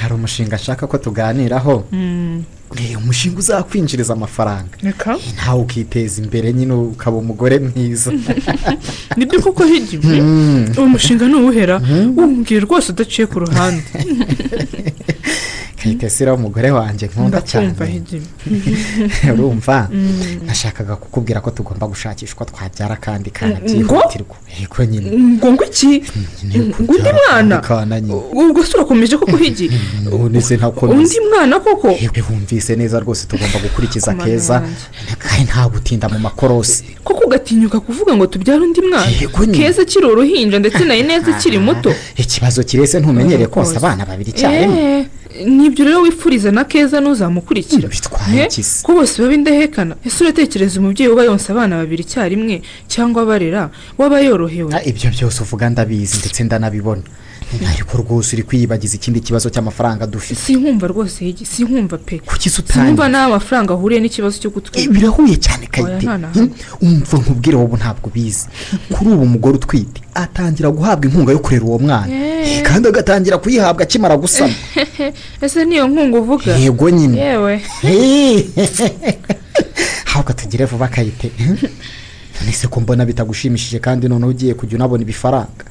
hari 0.00 0.12
umushinga 0.14 0.54
ashaka 0.56 0.86
ko 0.86 0.96
tuganiraho 0.98 1.74
umushinga 2.96 3.38
uzakwinjiriza 3.38 4.12
amafaranga. 4.12 4.74
Nawe 5.36 5.60
ukiteza 5.60 6.22
imbere 6.22 6.52
nyine 6.52 6.74
ukaba 6.74 7.16
umugore 7.16 7.58
mwiza. 7.58 8.12
Nibyo 9.16 9.40
koko 9.40 9.64
higiwe 9.64 10.20
uwo 10.78 10.88
mushinga 10.88 11.28
ni 11.28 11.34
uwuhera. 11.34 11.76
Umbwira 12.16 12.60
rwose 12.66 12.92
udaciye 12.92 13.26
ku 13.26 13.38
ruhande. 13.40 13.82
kayitesi 15.88 16.24
rero 16.24 16.36
umugore 16.36 16.70
wanjye 16.70 17.06
nkunda 17.06 17.40
cyane. 17.40 17.72
urumva? 19.32 19.88
Mm. 19.92 20.40
nashakaga 20.46 20.96
kukubwira 20.96 21.40
ko 21.40 21.50
tugomba 21.50 21.86
gushakisha 21.86 22.34
uko 22.34 22.44
twabyara 22.44 22.96
kandi 22.96 23.30
kana 23.30 23.60
byihutirwa 23.60 24.36
yego 24.60 24.84
nyine. 24.84 25.08
Ngo 25.10 25.52
ngo 25.52 25.64
iki? 25.64 26.02
Ngo 26.82 26.92
undi 26.92 27.10
mwana? 27.18 27.62
ubwo 28.32 28.64
se 28.64 28.76
urakomeje 28.76 29.16
none 30.04 30.40
se 30.40 30.56
ntakomeze 30.56 31.20
undi 31.20 31.28
mwana 31.30 31.60
koko? 31.60 31.88
Wumvise 32.28 32.76
neza 32.76 33.00
rwose 33.00 33.26
tugomba 33.26 33.58
gukurikiza 33.58 34.14
keza. 34.14 34.62
kandi 35.18 35.44
nta 35.44 35.68
gutinda 35.68 36.08
mu 36.08 36.18
makorosi. 36.18 36.84
Koko 37.04 37.24
ugatinyuka 37.24 37.80
kuvuga 37.80 38.16
ngo 38.16 38.26
tubyare 38.26 38.60
undi 38.60 38.80
mwana? 38.80 39.06
Keza 39.52 39.82
akiri 39.82 40.06
uruhinja 40.06 40.58
ndetse 40.58 40.84
na 40.84 40.96
ineza 40.96 41.30
akiri 41.36 41.58
muto. 41.58 41.94
Ikibazo 42.16 42.62
kirese 42.62 43.00
ntumenyere 43.00 43.46
konsa 43.46 43.76
abana 43.76 44.06
babiri 44.06 44.30
icyarimwe 44.30 45.08
Nibyo 45.78 45.90
rero 45.94 46.02
wifuriza 46.02 46.50
na 46.50 46.64
keza 46.64 46.98
n'uzamukurikira. 47.00 47.86
Bitwaye 47.88 48.42
Eh, 48.50 48.64
ko 48.82 48.92
bose 48.98 49.22
baba 49.22 49.34
indahekana 49.34 49.94
ese 50.04 50.24
uratekereza 50.24 50.80
umubyeyi 50.80 51.12
uba 51.12 51.22
yonsa 51.22 51.52
abana 51.54 51.76
babiri 51.78 52.02
icyarimwe 52.02 52.62
cyangwa 52.90 53.22
abarera 53.22 53.70
waba 53.98 54.18
yorohewe? 54.20 54.74
Ah, 54.74 54.82
ibyo 54.82 55.10
byose 55.14 55.38
uvuga 55.42 55.70
ndabizi 55.70 56.18
ndetse 56.18 56.42
ndanabibona. 56.44 57.02
Ariko 57.72 57.98
rwose 57.98 58.36
uri 58.36 58.42
kwiyibagiza 58.42 58.96
ikindi 58.96 59.20
kibazo 59.20 59.50
cy'amafaranga 59.50 60.06
dufite. 60.06 60.40
Sinkumva 60.40 60.86
rwose 60.86 61.24
higi 61.24 61.46
sinkumva 61.46 61.98
pe. 61.98 62.18
Kuki 62.18 62.48
utangiye 62.58 63.08
n'aho 63.08 63.26
amafaranga 63.32 63.74
ahuriye 63.74 64.00
n'ikibazo 64.00 64.38
cyo 64.38 64.50
gutwita 64.50 64.90
birahuye 64.90 65.36
cyane 65.36 65.66
kayite. 65.66 66.06
Hmm? 66.06 66.50
umva 66.80 67.16
nkubwire 67.18 67.56
wowe 67.56 67.76
ntabwo 67.76 68.06
ubizi. 68.10 68.46
Kuri 68.92 69.10
ubu 69.10 69.22
umugore 69.22 69.56
utwite 69.56 70.00
atangira 70.14 70.70
guhabwa 70.70 71.06
inkunga 71.06 71.32
yo 71.32 71.38
kurera 71.38 71.64
uwo 71.64 71.78
mwana. 71.78 72.08
Eh. 72.08 72.62
kandi 72.62 72.88
agatangira 72.88 73.38
kuyihabwa 73.38 73.82
akimara 73.82 74.16
gusama. 74.16 74.54
Ese 75.42 75.64
niyo 75.64 75.88
nkunga 75.88 76.18
uvuga? 76.18 76.56
Yego 76.56 76.90
nyine. 76.90 77.18
Yewe. 77.18 77.62
Ahubwo 80.06 80.32
tugire 80.38 80.64
vuba 80.64 80.88
kayite? 80.88 81.30
Nese 82.46 82.66
ko 82.68 82.80
mbona 82.80 83.04
bitagushimishije 83.06 83.78
kandi 83.78 84.08
noneho 84.08 84.30
ugiye 84.30 84.54
kujya 84.54 84.76
unabona 84.76 85.02
ibifaranga. 85.02 85.64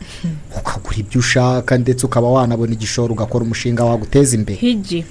Ukagura 0.57 0.97
ibyo 0.97 1.19
ushaka 1.19 1.77
ndetse 1.77 2.05
ukaba 2.05 2.27
wanabona 2.29 2.73
igishoro 2.73 3.13
ugakora 3.13 3.45
umushinga 3.45 3.83
waguteza 3.83 4.35
imbere. 4.35 4.59
Higi 4.59 5.05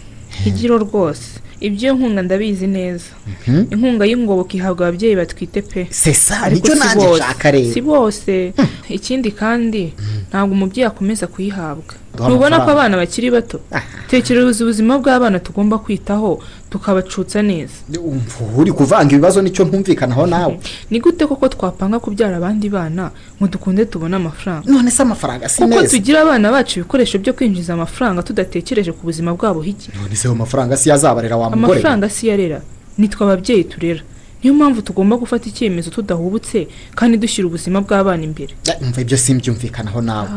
higiro 0.44 0.78
rwose. 0.78 1.40
Ibyo 1.60 1.94
nkunga 1.94 2.22
ndabizi 2.22 2.66
neza. 2.66 3.10
Mhm. 3.48 3.64
inkunga 3.72 4.04
y'ingoboka 4.04 4.52
ihabwa 4.54 4.86
ababyeyi 4.88 5.16
batwite 5.16 5.62
pe. 5.62 5.86
Sesa, 5.90 6.50
ni 6.50 6.60
cyo 6.60 6.74
nanjye 6.74 7.06
nshaka 7.16 7.50
rero. 7.50 7.72
si 7.72 7.80
bose. 7.80 8.52
Ikindi 8.88 9.30
kandi 9.32 9.92
ntabwo 10.28 10.52
umubyeyi 10.54 10.86
akomeza 10.86 11.26
kuyihabwa. 11.26 11.94
Ntubona 12.14 12.60
ko 12.60 12.70
abana 12.70 12.96
bakiri 13.00 13.30
bato. 13.30 13.60
Tekereza 14.08 14.64
ubuzima 14.64 14.98
bw'abana 15.00 15.38
tugomba 15.40 15.78
kwitaho. 15.80 16.40
Tukabacutsa 16.70 17.42
neza. 17.42 17.74
Uri 18.56 18.72
kuvanga 18.72 19.12
ibibazo 19.12 19.42
ni 19.42 19.50
cyo 19.50 19.64
ntumvikanaho 19.64 20.26
nawe. 20.26 20.58
Ni 20.90 21.00
gute 21.00 21.26
koko 21.26 21.48
twapanga 21.48 21.98
kubyara 22.00 22.36
abandi 22.36 22.68
bana 22.68 23.10
ngo 23.38 23.46
dukunde 23.48 23.84
tubone 23.84 24.16
amafaranga? 24.16 24.70
None 24.70 24.90
se 24.90 25.02
amafaranga 25.02 25.48
si 25.48 25.62
kuko 25.62 25.76
meza. 25.76 25.88
tugira 25.96 26.20
abana 26.22 26.50
bacu 26.50 26.78
ibikoresho 26.80 27.18
byo 27.18 27.32
kwinjiza 27.32 27.74
amafaranga 27.74 28.22
tudatekereje 28.22 28.92
ku 28.92 29.02
buzima 29.06 29.34
bwabo 29.34 29.62
higi 29.62 29.90
none 29.94 30.16
se 30.16 30.28
ayo 30.28 30.34
mafaranga 30.34 30.76
si 30.76 30.88
yazabarera 30.88 31.36
wa 31.36 31.50
mugore? 31.50 31.72
Amafaranga 31.72 32.08
si 32.08 32.26
yo 32.26 32.34
arera 32.34 32.60
nitwe 32.98 33.24
ababyeyi 33.24 33.64
turera. 33.64 34.02
Niyo 34.42 34.54
mpamvu 34.54 34.82
tugomba 34.82 35.16
gufata 35.16 35.48
icyemezo 35.48 35.90
tudahubutse 35.90 36.66
kandi 36.94 37.18
dushyira 37.18 37.48
ubuzima 37.48 37.80
bw'abana 37.80 38.22
imbere. 38.24 38.54
Ya, 38.66 38.76
umva 38.80 39.00
ibyo 39.00 39.16
simbyumvikanaho 39.16 40.00
nawe. 40.02 40.28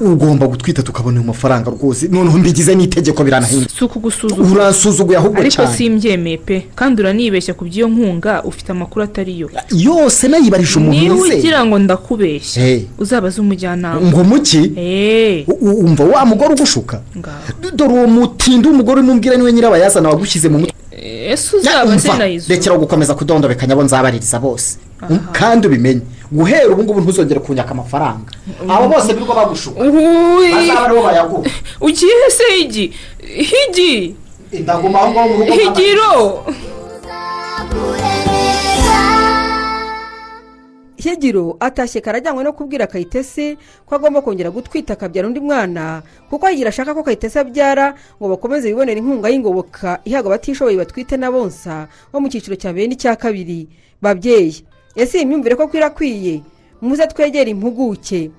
Ugomba 0.00 0.46
gutwita 0.46 0.82
tukabona 0.82 1.18
ayo 1.20 1.26
mafaranga 1.26 1.70
rwose. 1.70 2.08
Noneho 2.08 2.38
mbigize 2.38 2.74
n'itegeko 2.74 3.24
biranahinduka 3.24 3.72
si 3.78 3.84
ukugusuzugura 3.84 4.50
uransuzuguye 4.50 5.18
ahubwo 5.18 5.40
ariko 5.40 5.56
cyane. 5.62 5.76
simbyemeye 5.76 6.36
pe 6.38 6.66
kandi 6.74 7.02
uranibeshya 7.02 7.54
ku 7.54 7.64
by'iyo 7.64 7.88
nkunga 7.88 8.42
ufite 8.44 8.68
amakuru 8.72 9.04
atari 9.04 9.40
yo. 9.40 9.48
Yose 9.72 10.28
nayibarije 10.28 10.78
umuntu 10.78 11.00
niba 11.00 11.14
ugira 11.36 11.60
ngo 11.66 11.78
ndakubeshya 11.78 12.62
uzabaze 12.98 13.40
umujyanama. 13.40 14.00
Ngo 14.00 14.24
muki? 14.24 14.72
Eh, 14.76 15.48
umva 15.60 16.04
wa 16.04 16.24
mugore 16.26 16.54
ugushuka? 16.54 17.00
Dore 17.74 17.92
uwo 17.92 18.06
mutindi 18.06 18.68
w'umugore 18.68 19.02
n'umbwira 19.02 19.36
ni 19.36 19.42
we 19.42 19.52
nyirabayazana 19.52 20.08
wagushyize 20.08 20.48
mu 20.48 20.58
mutwe. 20.58 20.74
Ese 20.96 21.56
uzabaze 21.56 22.08
umva 22.08 22.18
nayizo 22.18 22.48
rekera 22.48 22.78
gukomeza 22.78 23.14
kudondobekanya 23.14 23.72
abo 23.72 23.82
nzabaririza 23.84 24.38
bose. 24.40 24.78
Um, 25.10 25.18
kandi 25.32 25.66
ubimenye. 25.68 26.00
Guhera 26.32 26.72
ubu 26.72 26.82
ngubu 26.82 27.00
ntuzongere 27.00 27.40
kunyaka 27.40 27.70
amafaranga. 27.70 28.30
Abo 28.68 28.88
bose 28.88 29.12
birirwa 29.12 29.34
bagushuka. 29.34 29.78
Bazaba 29.80 30.84
ari 30.84 30.94
bo 30.94 31.02
bayaguha. 31.02 31.44
Ugiye 31.80 32.30
se 32.30 32.44
higi? 32.56 32.92
Higi? 33.20 34.16
Ndaguma 34.52 34.98
aho 35.00 35.10
ngaho 35.12 35.28
mu 35.28 35.34
rugo 35.44 35.52
higiro? 35.52 36.44
Higiro 41.06 41.56
atashye 41.60 42.00
karajyanywe 42.00 42.44
no 42.44 42.52
kubwira 42.52 42.86
kayitesi 42.86 43.56
ko 43.86 43.94
agomba 43.94 44.22
kongera 44.22 44.50
gutwita 44.50 44.92
akabyara 44.92 45.28
undi 45.28 45.40
mwana 45.40 46.02
kuko 46.30 46.46
higiro 46.46 46.68
ashaka 46.68 46.94
ko 46.94 47.02
kayitesi 47.02 47.38
abyara 47.38 47.94
ngo 48.18 48.28
bakomeze 48.28 48.68
bibonere 48.68 48.98
inkunga 49.00 49.28
y'ingoboka 49.30 50.00
ihabwa 50.04 50.34
abatishoboye 50.34 50.76
batwite 50.76 51.16
na 51.16 51.30
bonsa 51.30 51.88
bo 52.12 52.20
mu 52.20 52.28
cyiciro 52.28 52.56
cya 52.56 52.72
mbere 52.72 52.86
n'icya 52.90 53.16
kabiri. 53.16 53.68
Babyeyi 54.02 54.64
ese 54.96 55.18
iyi 55.18 55.26
myumvire 55.26 55.54
ko 55.56 55.68
kwirakwiye 55.68 56.42
muze 56.82 57.06
twegere 57.06 57.50
impuguke. 57.50 58.30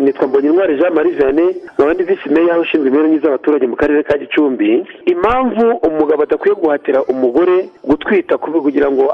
Nitwa 0.00 0.26
mbonyintwari 0.28 0.76
jean 0.78 0.94
marie 0.94 1.12
vianney 1.12 1.56
nkaba 1.74 1.94
ndi 1.94 2.02
visi 2.04 2.28
meya 2.28 2.58
ushinzwe 2.58 2.88
imibereho 2.88 3.08
myiza 3.12 3.26
y'abaturage 3.26 3.66
mu 3.66 3.76
karere 3.76 4.02
ka 4.02 4.18
gicumbi. 4.18 4.86
Impamvu 5.06 5.70
umugabo 5.88 6.22
adakwiye 6.22 6.54
guhatira 6.54 7.02
umugore 7.02 7.68
gutwita 7.84 8.38
kugira 8.60 8.90
ngo 8.90 9.10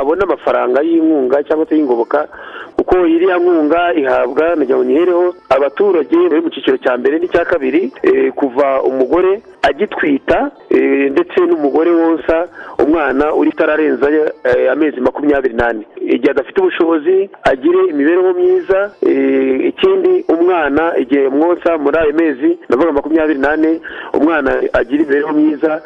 abone 0.00 0.22
amafaranga 0.24 0.80
y'inkunga 0.82 1.42
cyangwa 1.44 1.66
se 1.68 1.76
y'ingoboka 1.76 2.28
kuko 2.76 3.06
iriya 3.06 3.36
nkunga 3.38 3.94
ihabwa 3.94 4.56
ngo 4.56 4.84
nyihereho 4.84 5.34
abaturage 5.48 6.16
bari 6.28 6.40
mu 6.42 6.50
cyiciro 6.50 6.76
cya 6.76 6.96
mbere 6.96 7.18
n'icya 7.18 7.44
kabiri 7.44 7.92
eh, 8.02 8.32
kuva 8.32 8.82
umugore 8.82 9.42
agitwita 9.68 10.50
eh, 10.70 11.10
ndetse 11.12 11.40
n'umugore 11.40 11.90
wonsa 11.90 12.36
umwana 12.84 13.34
uri 13.34 13.48
utararenza 13.50 14.06
eh, 14.10 14.72
amezi 14.72 15.00
makumyabiri 15.00 15.54
n'ane. 15.54 15.82
Igihe 16.00 16.30
adafite 16.30 16.58
ubushobozi 16.60 17.30
agire 17.42 17.80
imibereho 17.90 18.32
myiza 18.34 18.90
eh, 19.08 19.66
ikindi 19.70 20.24
umwana 20.34 20.96
igihe 20.98 21.28
mwonsa 21.28 21.78
muri 21.78 21.96
ayo 21.98 22.12
mezi 22.12 22.58
ndavuga 22.68 22.92
makumyabiri 22.92 23.38
n'ane 23.38 23.80
umwana 24.14 24.50
agira 24.72 25.02
imibereho 25.02 25.32
myiza 25.32 25.82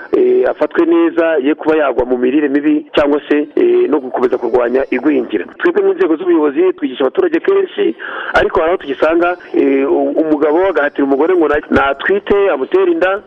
afatwe 0.50 0.86
neza 0.86 1.26
ye 1.42 1.54
kuba 1.54 1.76
yagwa 1.76 2.04
mu 2.04 2.18
mirire 2.18 2.48
mibi 2.48 2.86
cyangwa 2.94 3.20
se 3.28 3.36
no 3.88 4.00
gukomeza 4.00 4.38
kurwanya 4.38 4.84
igwingira. 4.90 5.44
Twebwe 5.58 5.82
mu 5.82 5.92
nzego 5.94 6.16
z'ubuyobozi 6.16 6.72
twigisha 6.72 7.00
abaturage 7.04 7.40
kenshi 7.40 7.96
ariko 8.34 8.60
hari 8.60 8.70
aho 8.72 8.76
tugisanga 8.82 9.36
umugabo 10.22 10.66
agahatira 10.68 11.04
umugore 11.04 11.34
ngo 11.36 11.48
na- 11.48 11.62
natwite 11.70 12.50
amutere 12.50 12.92
inda 12.92 13.22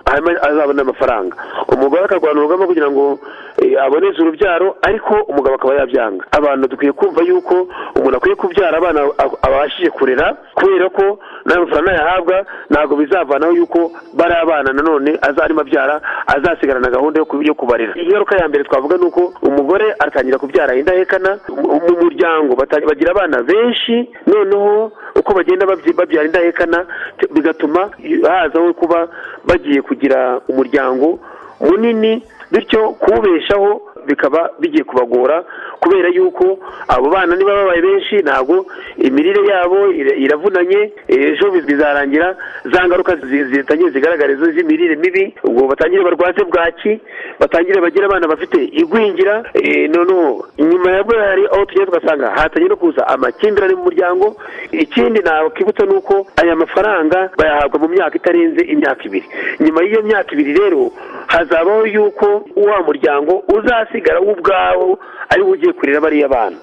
azabone 0.48 0.82
amafaranga. 0.82 1.36
Umugore 1.74 2.04
akarwana 2.06 2.40
urugamba 2.40 2.66
kugira 2.68 2.92
ngo 2.92 3.20
eh, 3.62 3.76
aboneze 3.84 4.22
urubyaro 4.22 4.76
ariko 4.82 5.14
umugabo 5.32 5.56
akaba 5.56 5.74
yabyanga. 5.76 6.26
Abantu 6.32 6.68
dukwiye 6.68 6.92
kumva 6.92 7.22
yuko 7.22 7.68
umuntu 7.96 8.18
akwiye 8.18 8.36
kubyara 8.36 8.78
abana 8.78 9.02
abashije 9.42 9.90
kurera 9.90 10.36
kubera 10.56 10.90
ko 10.90 11.20
n'ayo 11.46 11.62
mafaranga 11.66 11.92
nayahabwa 11.92 12.38
ntabwo 12.70 12.96
bizavanaho 12.96 13.52
yuko 13.54 13.92
bari 14.14 14.34
abana 14.36 14.74
nanone 14.74 15.18
azarimo 15.22 15.62
abyara 15.62 16.02
azasigarana 16.28 16.90
gahunda 16.90 17.20
yo 17.20 17.26
ku- 17.26 17.44
yo 17.44 17.54
kubarera. 17.54 17.94
Ingaruka 17.96 18.38
ya 18.38 18.48
mbere 18.48 18.64
twavuga 18.64 18.98
ni 18.98 19.06
uko 19.06 19.34
umugore 19.42 19.86
aratangira 20.00 20.38
kubyara 20.38 20.76
indahekana 20.76 21.40
mu 21.50 21.80
mu 21.86 21.94
muryango 22.04 22.56
bagira 22.56 23.12
abana 23.12 23.44
benshi 23.44 24.10
noneho 24.28 24.92
uko 25.16 25.30
bagenda 25.34 25.66
babyara 25.66 26.26
indahekana 26.26 26.86
bigatuma 27.34 27.90
hazaho 28.28 28.74
kuba 28.74 29.08
bagiye 29.46 29.82
kugira 29.82 30.20
umuryango 30.50 31.20
munini 31.60 32.24
bityo 32.52 32.90
kuwubeshaho 32.90 33.82
bikaba 34.08 34.50
bigiye 34.60 34.84
kubagora 34.84 35.44
kubera 35.80 36.10
yuko 36.10 36.60
abo 36.88 37.10
bana 37.10 37.36
niba 37.36 37.54
babaye 37.56 37.82
benshi 37.82 38.16
ntabwo 38.24 38.66
imirire 38.98 39.42
yabo 39.52 39.92
ira- 39.92 40.16
iravunanye 40.16 40.92
ejo 41.08 41.52
bizarangira 41.52 42.36
za 42.72 42.88
ngaruka 42.88 43.16
zi- 43.16 43.46
zitangiye 43.46 43.90
zigaragara 43.90 44.36
zo 44.36 44.52
z'imirire 44.52 44.96
mibi 44.96 45.34
ubwo 45.44 45.68
batangire 45.68 46.04
barwaze 46.04 46.44
bwaki 46.44 47.00
batangire 47.40 47.82
bagire 47.82 48.06
abana 48.06 48.28
bafite 48.28 48.58
igwingira 48.82 49.44
eh, 49.54 49.90
noneho 49.90 50.46
nyuma 50.58 50.92
yabwo 50.92 51.14
hari 51.20 51.46
aho 51.48 51.66
tugenda 51.66 51.86
tugasanga 51.92 52.28
hatangiye 52.32 52.70
no 52.70 52.76
kuza 52.76 53.08
amakimbirane 53.08 53.76
mu 53.76 53.84
muryango 53.84 54.36
ikindi 54.72 55.20
nakibutsa 55.20 55.86
ni 55.86 55.96
uko 55.96 56.28
aya 56.42 56.56
mafaranga 56.56 57.30
bayahabwa 57.38 57.80
mu 57.80 57.88
myaka 57.88 58.16
itarenze 58.18 58.62
imyaka 58.66 59.04
ibiri. 59.06 59.26
Nyuma 59.60 59.82
y'iyo 59.84 60.02
myaka 60.04 60.32
ibiri 60.34 60.54
rero 60.54 60.92
hazabaho 61.28 61.86
yuko 61.88 62.46
wa 62.56 62.82
muryango 62.84 63.44
uzasigara 63.56 64.20
wo 64.20 64.32
ubwawo 64.32 65.00
ari 65.30 65.42
wo 65.44 65.50
ugiye 65.52 65.74
kurera 65.74 66.02
bariya 66.02 66.28
bana. 66.28 66.56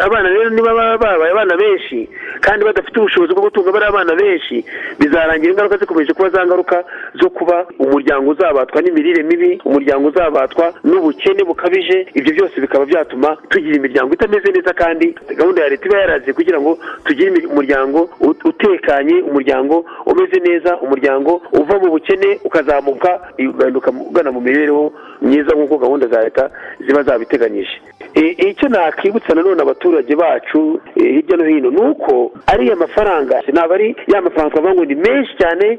Abana 0.00 0.28
rero 0.28 0.50
niba 0.50 0.74
baba 0.74 0.98
babaye 0.98 1.32
abana 1.32 1.56
benshi 1.56 2.08
kandi 2.40 2.64
badafite 2.64 2.96
ubushobozi 3.00 3.32
bwo 3.34 3.42
gutunga 3.42 3.72
bariya 3.72 3.92
bana 3.92 4.14
benshi 4.14 4.64
bizarangira 4.98 5.52
ingaruka 5.52 5.76
zikomeje 5.76 6.12
kuba 6.12 6.28
za 6.30 6.46
ngaruka 6.46 6.84
zo 7.20 7.30
kuba 7.30 7.66
umuryango 7.78 8.30
uzabatwa 8.30 8.82
n'imirire 8.82 9.22
mibi 9.22 9.60
umuryango 9.64 10.08
uzabatwa 10.08 10.72
n'ubukene 10.84 11.44
bukabije. 11.44 12.06
Ibyo 12.14 12.32
byose 12.34 12.60
bikaba 12.60 12.84
byatuma 12.86 13.36
tugira 13.48 13.76
imiryango 13.76 14.14
itameze 14.14 14.52
neza 14.52 14.72
kandi 14.72 15.14
gahunda 15.36 15.62
ya 15.62 15.68
leta 15.68 15.86
iba 15.88 15.98
yaraje 15.98 16.32
kugira 16.32 16.60
ngo 16.60 16.78
tugire 17.04 17.46
umuryango 17.46 18.10
ut- 18.20 18.44
utekanye 18.48 19.22
umuryango 19.22 19.84
umeze 20.06 20.38
neza 20.40 20.76
umuryango 20.80 21.42
uva 21.52 21.78
mu 21.78 21.90
bukene 21.90 22.38
ukazamuka 22.44 23.20
ugahinduka 23.38 23.92
ugana 24.10 24.32
mu 24.32 24.40
mibereho 24.40 24.92
myiza 25.22 25.52
nk'uko 25.54 25.78
gahunda 25.78 26.06
za 26.06 26.20
leta 26.24 26.50
ziba 26.86 27.02
zabiteganyije. 27.02 27.76
Icyo 28.14 28.68
nakibutsa 28.68 29.34
nanone 29.34 29.62
abaturage 29.62 30.14
bacu 30.16 30.80
hirya 30.94 31.36
no 31.36 31.44
hino 31.44 31.70
ni 31.70 31.80
uko 31.90 32.32
ariya 32.46 32.76
mafaranga 32.76 33.42
ntabwo 33.52 33.74
ari 33.74 33.96
ya 34.06 34.22
mafaranga 34.22 34.50
twavuga 34.50 34.74
ngo 34.74 34.84
ni 34.84 34.94
menshi 34.94 35.32
cyane 35.38 35.78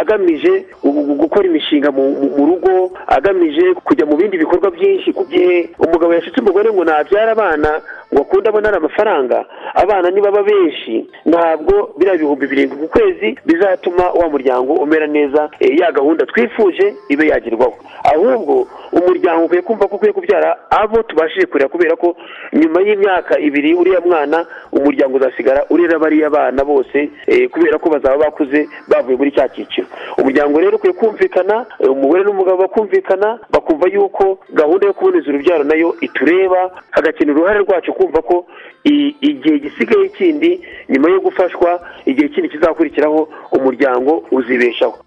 agamije 0.00 0.64
gu- 0.82 0.92
gu- 0.92 1.14
gukora 1.14 1.46
imishinga 1.46 1.90
mu 1.90 2.02
rugo 2.46 2.90
agamije 3.06 3.74
kujya 3.84 4.06
mu 4.06 4.16
bindi 4.16 4.38
bikorwa 4.38 4.70
byinshi 4.70 5.12
ku 5.12 5.24
gihe. 5.30 5.70
Umugabo 5.78 6.14
yashutse 6.14 6.40
umugore 6.40 6.70
ngo 6.72 6.84
nabyara 6.84 7.32
abana 7.32 7.80
ngo 8.12 8.22
akunde 8.22 8.48
abonare 8.48 8.76
amafaranga 8.76 9.44
abana 9.74 10.10
nibaba 10.10 10.42
benshi. 10.42 11.06
Ntabwo 11.24 11.94
biriya 11.98 12.16
bihumbi 12.16 12.46
birindwi 12.46 12.76
ku 12.78 12.88
kwezi 12.88 13.38
bizatuma 13.46 14.10
wa 14.10 14.28
muryango 14.28 14.72
umera 14.72 15.06
neza 15.06 15.50
e, 15.60 15.76
ya 15.80 15.92
gahunda 15.92 16.26
twifuje 16.26 16.94
ibe 17.08 17.26
yagerwaho 17.28 17.74
ahubwo 18.14 18.66
umuryango 18.92 19.44
ukwiye 19.44 19.62
kumva 19.62 19.88
ko 19.88 19.96
ukwiye 19.96 20.12
kubyara 20.12 20.56
abo 20.70 21.02
tubashije 21.02 21.46
kurera 21.46 21.68
kubera 21.68 21.96
ko 21.96 22.16
nyuma 22.52 22.80
y'imyaka 22.80 23.38
ibiri 23.38 23.74
uriya 23.74 24.00
mwana 24.00 24.46
umuryango 24.72 25.16
uzasigara 25.16 25.64
urera 25.70 25.98
bariya 25.98 26.30
bana 26.30 26.64
bose 26.64 27.10
eh, 27.26 27.48
kubera 27.50 27.78
ko 27.78 27.90
bazaba 27.90 28.16
bakuze 28.18 28.68
bavuye 28.88 29.16
muri 29.16 29.30
cya 29.32 29.48
cyiciro. 29.48 29.86
Umuryango 30.18 30.60
rero 30.60 30.76
ukwiye 30.76 30.92
kumvikana 30.94 31.66
eh, 31.80 31.90
umugore 31.92 32.24
n'umugabo 32.24 32.56
bakumvikana 32.62 33.38
bakumva 33.50 33.86
yuko 33.88 34.38
gahunda 34.52 34.86
yo 34.86 34.92
kuboneza 34.92 35.28
urubyaro 35.30 35.64
na 35.64 35.74
yo 35.74 35.94
itureba 36.00 36.70
hagakenera 36.90 37.38
uruhare 37.38 37.58
rwacu 37.60 37.92
kumva 38.02 38.22
ko 38.22 38.46
igihe 38.84 39.58
gisigaye 39.62 40.08
kindi 40.18 40.60
nyuma 40.90 41.08
yo 41.10 41.20
gufashwa 41.22 41.78
igihe 42.06 42.28
kindi 42.28 42.48
kizakurikiraho 42.48 43.28
umuryango 43.54 44.24
uzibeshaho. 44.34 44.98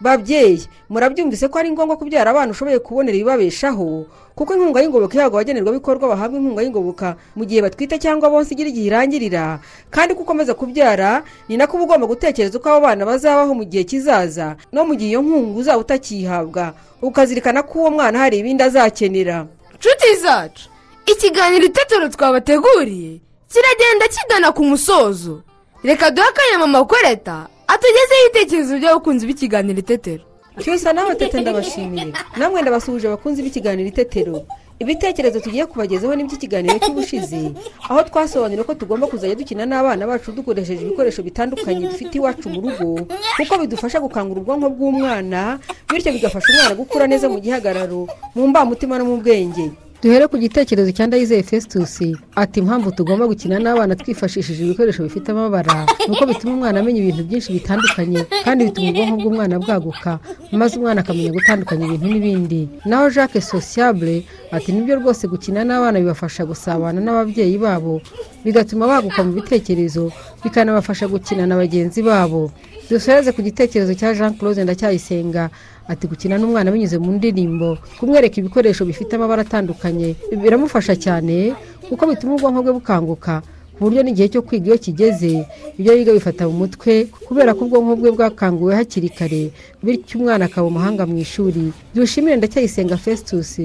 Babyeyi 0.00 0.66
murabyumvise 0.90 1.46
ko 1.48 1.58
ari 1.58 1.70
ngombwa 1.70 1.96
kubyara 1.96 2.30
abana 2.34 2.50
ushoboye 2.50 2.78
kubonera 2.82 3.14
ibibabeshaho? 3.16 4.06
Kuko 4.34 4.50
inkunga 4.56 4.80
y'ingoboka 4.82 5.14
ihabwa 5.14 5.38
abagenerwabikorwa 5.38 6.08
bahabwa 6.08 6.38
inkunga 6.42 6.62
y'ingoboka 6.64 7.14
mu 7.38 7.44
gihe 7.46 7.62
batwite 7.62 7.98
cyangwa 8.02 8.26
bonse 8.32 8.50
igira 8.56 8.68
igihe 8.72 8.86
irangirira. 8.90 9.60
Kandi 9.94 10.14
ko 10.18 10.26
ukomeza 10.26 10.54
kubyara 10.58 11.22
ni 11.46 11.54
nako 11.56 11.76
uba 11.76 11.84
ugomba 11.84 12.06
gutekereza 12.10 12.58
uko 12.58 12.66
abo 12.68 12.80
bana 12.88 13.06
bazabaho 13.06 13.54
mu 13.54 13.62
gihe 13.68 13.84
kizaza 13.86 14.56
no 14.72 14.82
mu 14.88 14.96
gihe 14.98 15.10
iyo 15.14 15.22
nkunga 15.22 15.54
uzaba 15.60 15.78
utakiyihabwa 15.78 16.74
ukazirikana 17.04 17.62
ko 17.62 17.78
uwo 17.86 17.90
mwana 17.94 18.18
hari 18.26 18.38
ibindi 18.42 18.62
azakenera. 18.64 19.46
Nshuti 19.78 20.08
zacu. 20.18 20.71
Ikiganiro 21.06 21.64
itetero 21.64 22.08
twabateguriye. 22.08 23.20
Kiragenda 23.52 24.08
kigana 24.08 24.52
ku 24.52 24.64
musozo. 24.64 25.42
Reka 25.84 26.10
duhe 26.10 26.28
akanya 26.28 26.58
mama 26.58 26.84
koreta 26.84 27.46
atugezeho 27.66 28.22
ibitekerezo 28.30 28.78
by'abakunzi 28.78 29.26
b'ikiganiro 29.26 29.78
itetero. 29.78 30.24
Cyusa 30.60 30.92
nawe 30.92 31.14
tete 31.14 31.40
ndabashimiye 31.40 32.12
namwe 32.36 32.62
ndabasuhuje 32.62 33.06
abakunzi 33.08 33.42
b'ikiganiro 33.42 33.88
itetero. 33.88 34.42
Ibitekerezo 34.78 35.40
tugiye 35.40 35.66
kubagezaho 35.66 36.14
n'iby'ikiganiro 36.14 36.78
cy'ubushize. 36.78 37.52
Aho 37.88 38.02
twasobanuriye 38.02 38.64
ko 38.64 38.74
tugomba 38.74 39.06
kuzajya 39.06 39.34
dukina 39.34 39.66
n'abana 39.66 40.06
bacu 40.06 40.32
dukoresheje 40.32 40.82
ibikoresho 40.86 41.22
bitandukanye 41.22 41.86
dufite 41.88 42.14
iwacu 42.18 42.48
mu 42.48 42.60
rugo 42.62 43.06
kuko 43.36 43.52
bidufasha 43.58 44.00
gukangura 44.00 44.40
ubwonko 44.40 44.70
bw'umwana 44.70 45.58
bityo 45.90 46.12
bigafasha 46.12 46.46
umwana 46.52 46.74
gukura 46.74 47.06
neza 47.06 47.28
mu 47.28 47.38
gihagararo 47.40 48.06
mu 48.34 48.48
mbamutima 48.48 48.98
no 48.98 49.04
mu 49.04 49.16
bwenge. 49.22 49.70
Duhere 50.02 50.26
ku 50.26 50.36
gitekerezo 50.38 50.90
cya 50.92 51.06
ndayizeye 51.06 51.42
festus 51.42 52.00
ati 52.36 52.60
impamvu 52.60 52.90
tugomba 52.92 53.26
gukina 53.26 53.58
n'abana 53.62 53.94
twifashishije 53.96 54.62
ibikoresho 54.64 55.02
bifite 55.06 55.28
amabara 55.30 55.86
ni 56.08 56.14
uko 56.16 56.26
bituma 56.26 56.54
umwana 56.54 56.80
amenya 56.80 56.98
ibintu 57.02 57.22
byinshi 57.24 57.52
bitandukanye 57.54 58.20
kandi 58.44 58.64
bituma 58.66 58.88
ubwonko 58.90 59.16
bw'umwana 59.22 59.58
bwaguka 59.62 60.18
maze 60.52 60.74
umwana 60.78 61.00
akamenya 61.06 61.30
gutandukanya 61.30 61.84
ibintu 61.86 62.06
n'ibindi. 62.10 62.60
Naho 62.84 63.10
jacques 63.14 63.46
sociable 63.48 64.26
ati 64.50 64.72
ni 64.74 64.82
byo 64.82 64.96
rwose 64.98 65.22
gukina 65.30 65.62
n'abana 65.64 66.00
bibafasha 66.02 66.42
gusabana 66.50 66.98
n'ababyeyi 67.00 67.54
babo 67.58 68.02
bigatuma 68.44 68.86
baguka 68.90 69.22
mu 69.22 69.32
bitekerezo 69.38 70.10
bikanabafasha 70.42 71.06
gukina 71.08 71.46
na 71.46 71.54
bagenzi 71.56 72.02
babo. 72.02 72.50
Dusoreze 72.90 73.30
ku 73.32 73.40
gitekerezo 73.42 73.94
cya 73.94 74.14
jean 74.18 74.34
claude 74.34 74.64
ndacyayisenga 74.66 75.50
ati 75.88 76.06
gukina 76.06 76.38
n'umwana 76.38 76.70
binyuze 76.70 76.98
mu 76.98 77.12
ndirimbo 77.18 77.78
kumwereka 77.98 78.36
ibikoresho 78.40 78.84
bifite 78.84 79.12
amabara 79.16 79.42
atandukanye 79.42 80.14
biramufasha 80.42 80.96
cyane 80.96 81.54
kuko 81.88 82.06
bituma 82.06 82.34
ubwonko 82.34 82.62
bwe 82.62 82.72
bukanguka 82.78 83.42
ku 83.72 83.88
buryo 83.88 84.02
n'igihe 84.04 84.28
cyo 84.28 84.42
kwiga 84.46 84.66
iyo 84.70 84.78
kigeze 84.78 85.32
ibyo 85.78 85.92
yiga 85.96 86.12
bifata 86.12 86.46
mu 86.46 86.54
mutwe 86.62 87.08
kubera 87.26 87.50
ko 87.56 87.64
ubwonko 87.66 87.96
bwe 87.98 88.10
bwakanguwe 88.14 88.74
hakiri 88.78 89.08
kare 89.10 89.50
bityo 89.82 90.20
umwana 90.20 90.44
akaba 90.46 90.68
umuhanga 90.70 91.02
mu 91.08 91.18
ishuri. 91.18 91.72
Dushimire 91.94 92.36
ndacyayisenga 92.36 92.96
festus 92.96 93.58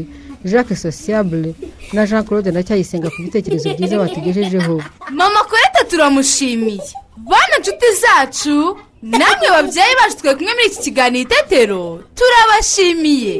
jacques 0.45 0.82
sociable 0.82 1.53
na 1.93 2.08
jean 2.08 2.23
claude 2.25 2.49
ndacyayisenga 2.51 3.10
ku 3.13 3.19
bitekerezo 3.30 3.69
byiza 3.77 3.99
batugejejeho. 3.99 4.82
Mama 5.12 5.39
koreta 5.49 5.84
turamushimiye. 5.89 6.82
Bana 7.30 7.56
nshuti 7.60 7.86
zacu 8.01 8.77
namwe 9.02 9.48
babyeyi 9.50 9.94
bacu 10.00 10.18
twe 10.18 10.36
kumwe 10.36 10.54
muri 10.54 10.68
iki 10.68 10.80
kiganiro 10.82 11.24
itetero 11.30 11.82
turabashimiye. 12.18 13.36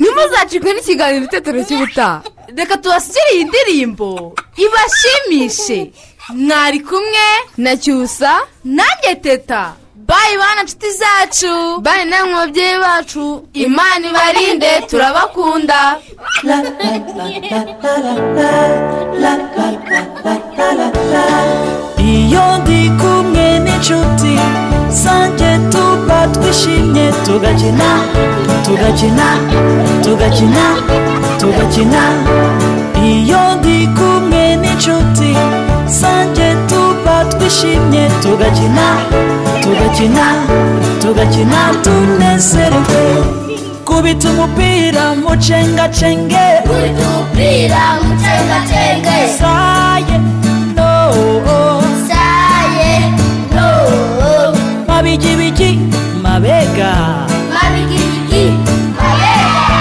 Ntimuzacikwe 0.00 0.70
n'ikiganiro 0.74 1.24
itetero 1.24 1.58
cy'ubutaha. 1.64 2.22
Reka 2.56 2.76
tubashyire 2.76 3.30
iyi 3.34 3.44
ndirimbo. 3.44 4.34
Ibashimishe. 4.64 5.92
Mwari 6.34 6.80
kumwe 6.80 7.26
na 7.56 7.76
cyusa 7.76 8.32
nanjye 8.64 9.14
teta. 9.22 9.74
Bayi 10.10 10.34
bana 10.42 10.62
nshuti 10.64 10.90
zacu 11.00 11.80
bayi 11.84 12.04
namwe 12.10 12.34
babyeyi 12.34 12.78
bacu 12.84 13.24
imana 13.64 14.06
ibarinde 14.10 14.70
turabakunda 14.90 15.80
iyo 22.12 22.44
ndi 22.62 22.80
kumwe 23.00 23.46
n'inshuti 23.64 24.34
zanjye 25.02 25.50
tuba 25.72 26.18
twishimye 26.34 27.06
tugakina 27.26 27.90
tugakina 28.64 29.28
tugakina 30.04 30.64
tugakina 31.40 32.02
iyo 33.10 33.42
ndi 33.58 33.76
kumwe 33.96 34.42
n'inshuti 34.60 35.30
zanjye 36.00 36.48
tuba 36.68 37.14
twishimye 37.32 38.02
tugakina 38.22 38.86
tugakina 39.62 40.26
tugakina 41.02 41.60
tunezerewe. 41.82 43.24
Kubita 43.84 44.28
umupira 44.30 45.14
mucengacenge. 45.14 46.46
Kubita 46.62 47.06
umupira 47.08 47.82
mucengacenge. 48.02 49.18
Saye 49.38 50.18
no. 50.76 51.82
Saye 52.08 52.92
no. 53.54 53.68
Mabigibigi 54.88 55.78
mabega. 56.22 56.92
Mabigibigi 57.54 58.44
mabega. 58.98 59.80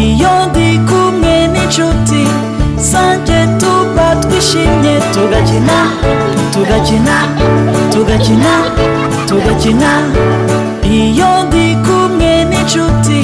Iyo 0.00 0.46
ndi 0.50 0.78
kumwe 0.88 1.46
n'inshuti 1.52 2.22
zanjye 2.76 3.46
tuba 3.60 4.16
twishimye 4.22 5.00
tugakina. 5.14 5.78
tugakina 6.64 7.16
tugakina 7.92 8.52
tugakina 9.28 9.90
iyo 10.98 11.30
ndi 11.46 11.64
kumwe 11.84 12.32
n'inshuti 12.50 13.18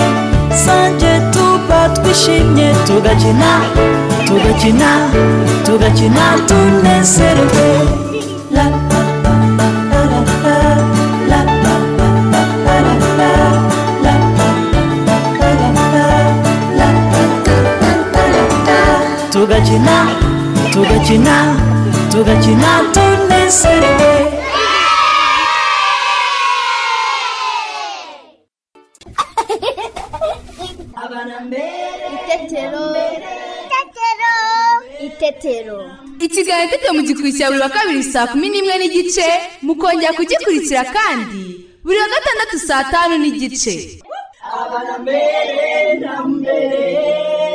zanjye 0.64 1.12
tuba 1.32 1.80
twishimye 1.96 2.68
tugakina 2.86 3.50
tugakina 4.26 4.90
tugakina 5.66 6.24
tunezerewe 6.48 7.68
tugakina 19.32 19.96
tugakina 20.72 21.36
tugakina 22.12 22.70
tugakina 22.92 23.09
seré. 23.50 24.30
itetero. 32.30 32.84
Itetero. 33.66 34.32
Itetero. 35.06 35.78
Ikiganiro 36.20 36.66
itetero 36.68 36.92
mu 36.94 37.02
gikurikira 37.02 37.48
buri 37.50 37.60
wa 37.60 37.68
kabiri 37.68 38.02
saa 38.12 38.26
kumi 38.30 38.48
n'imwe 38.50 38.74
n'igice 38.78 39.26
mukongera 39.66 40.12
kugikurikira 40.18 40.82
kandi 40.96 41.42
buri 41.84 41.98
wa 42.02 42.08
gatandatu 42.14 42.56
saa 42.68 42.84
tanu 42.92 43.14
n'igice. 43.18 43.74
Abana 44.60 44.94
mbere 45.02 45.98
na 46.02 46.14
mbere. 46.26 47.49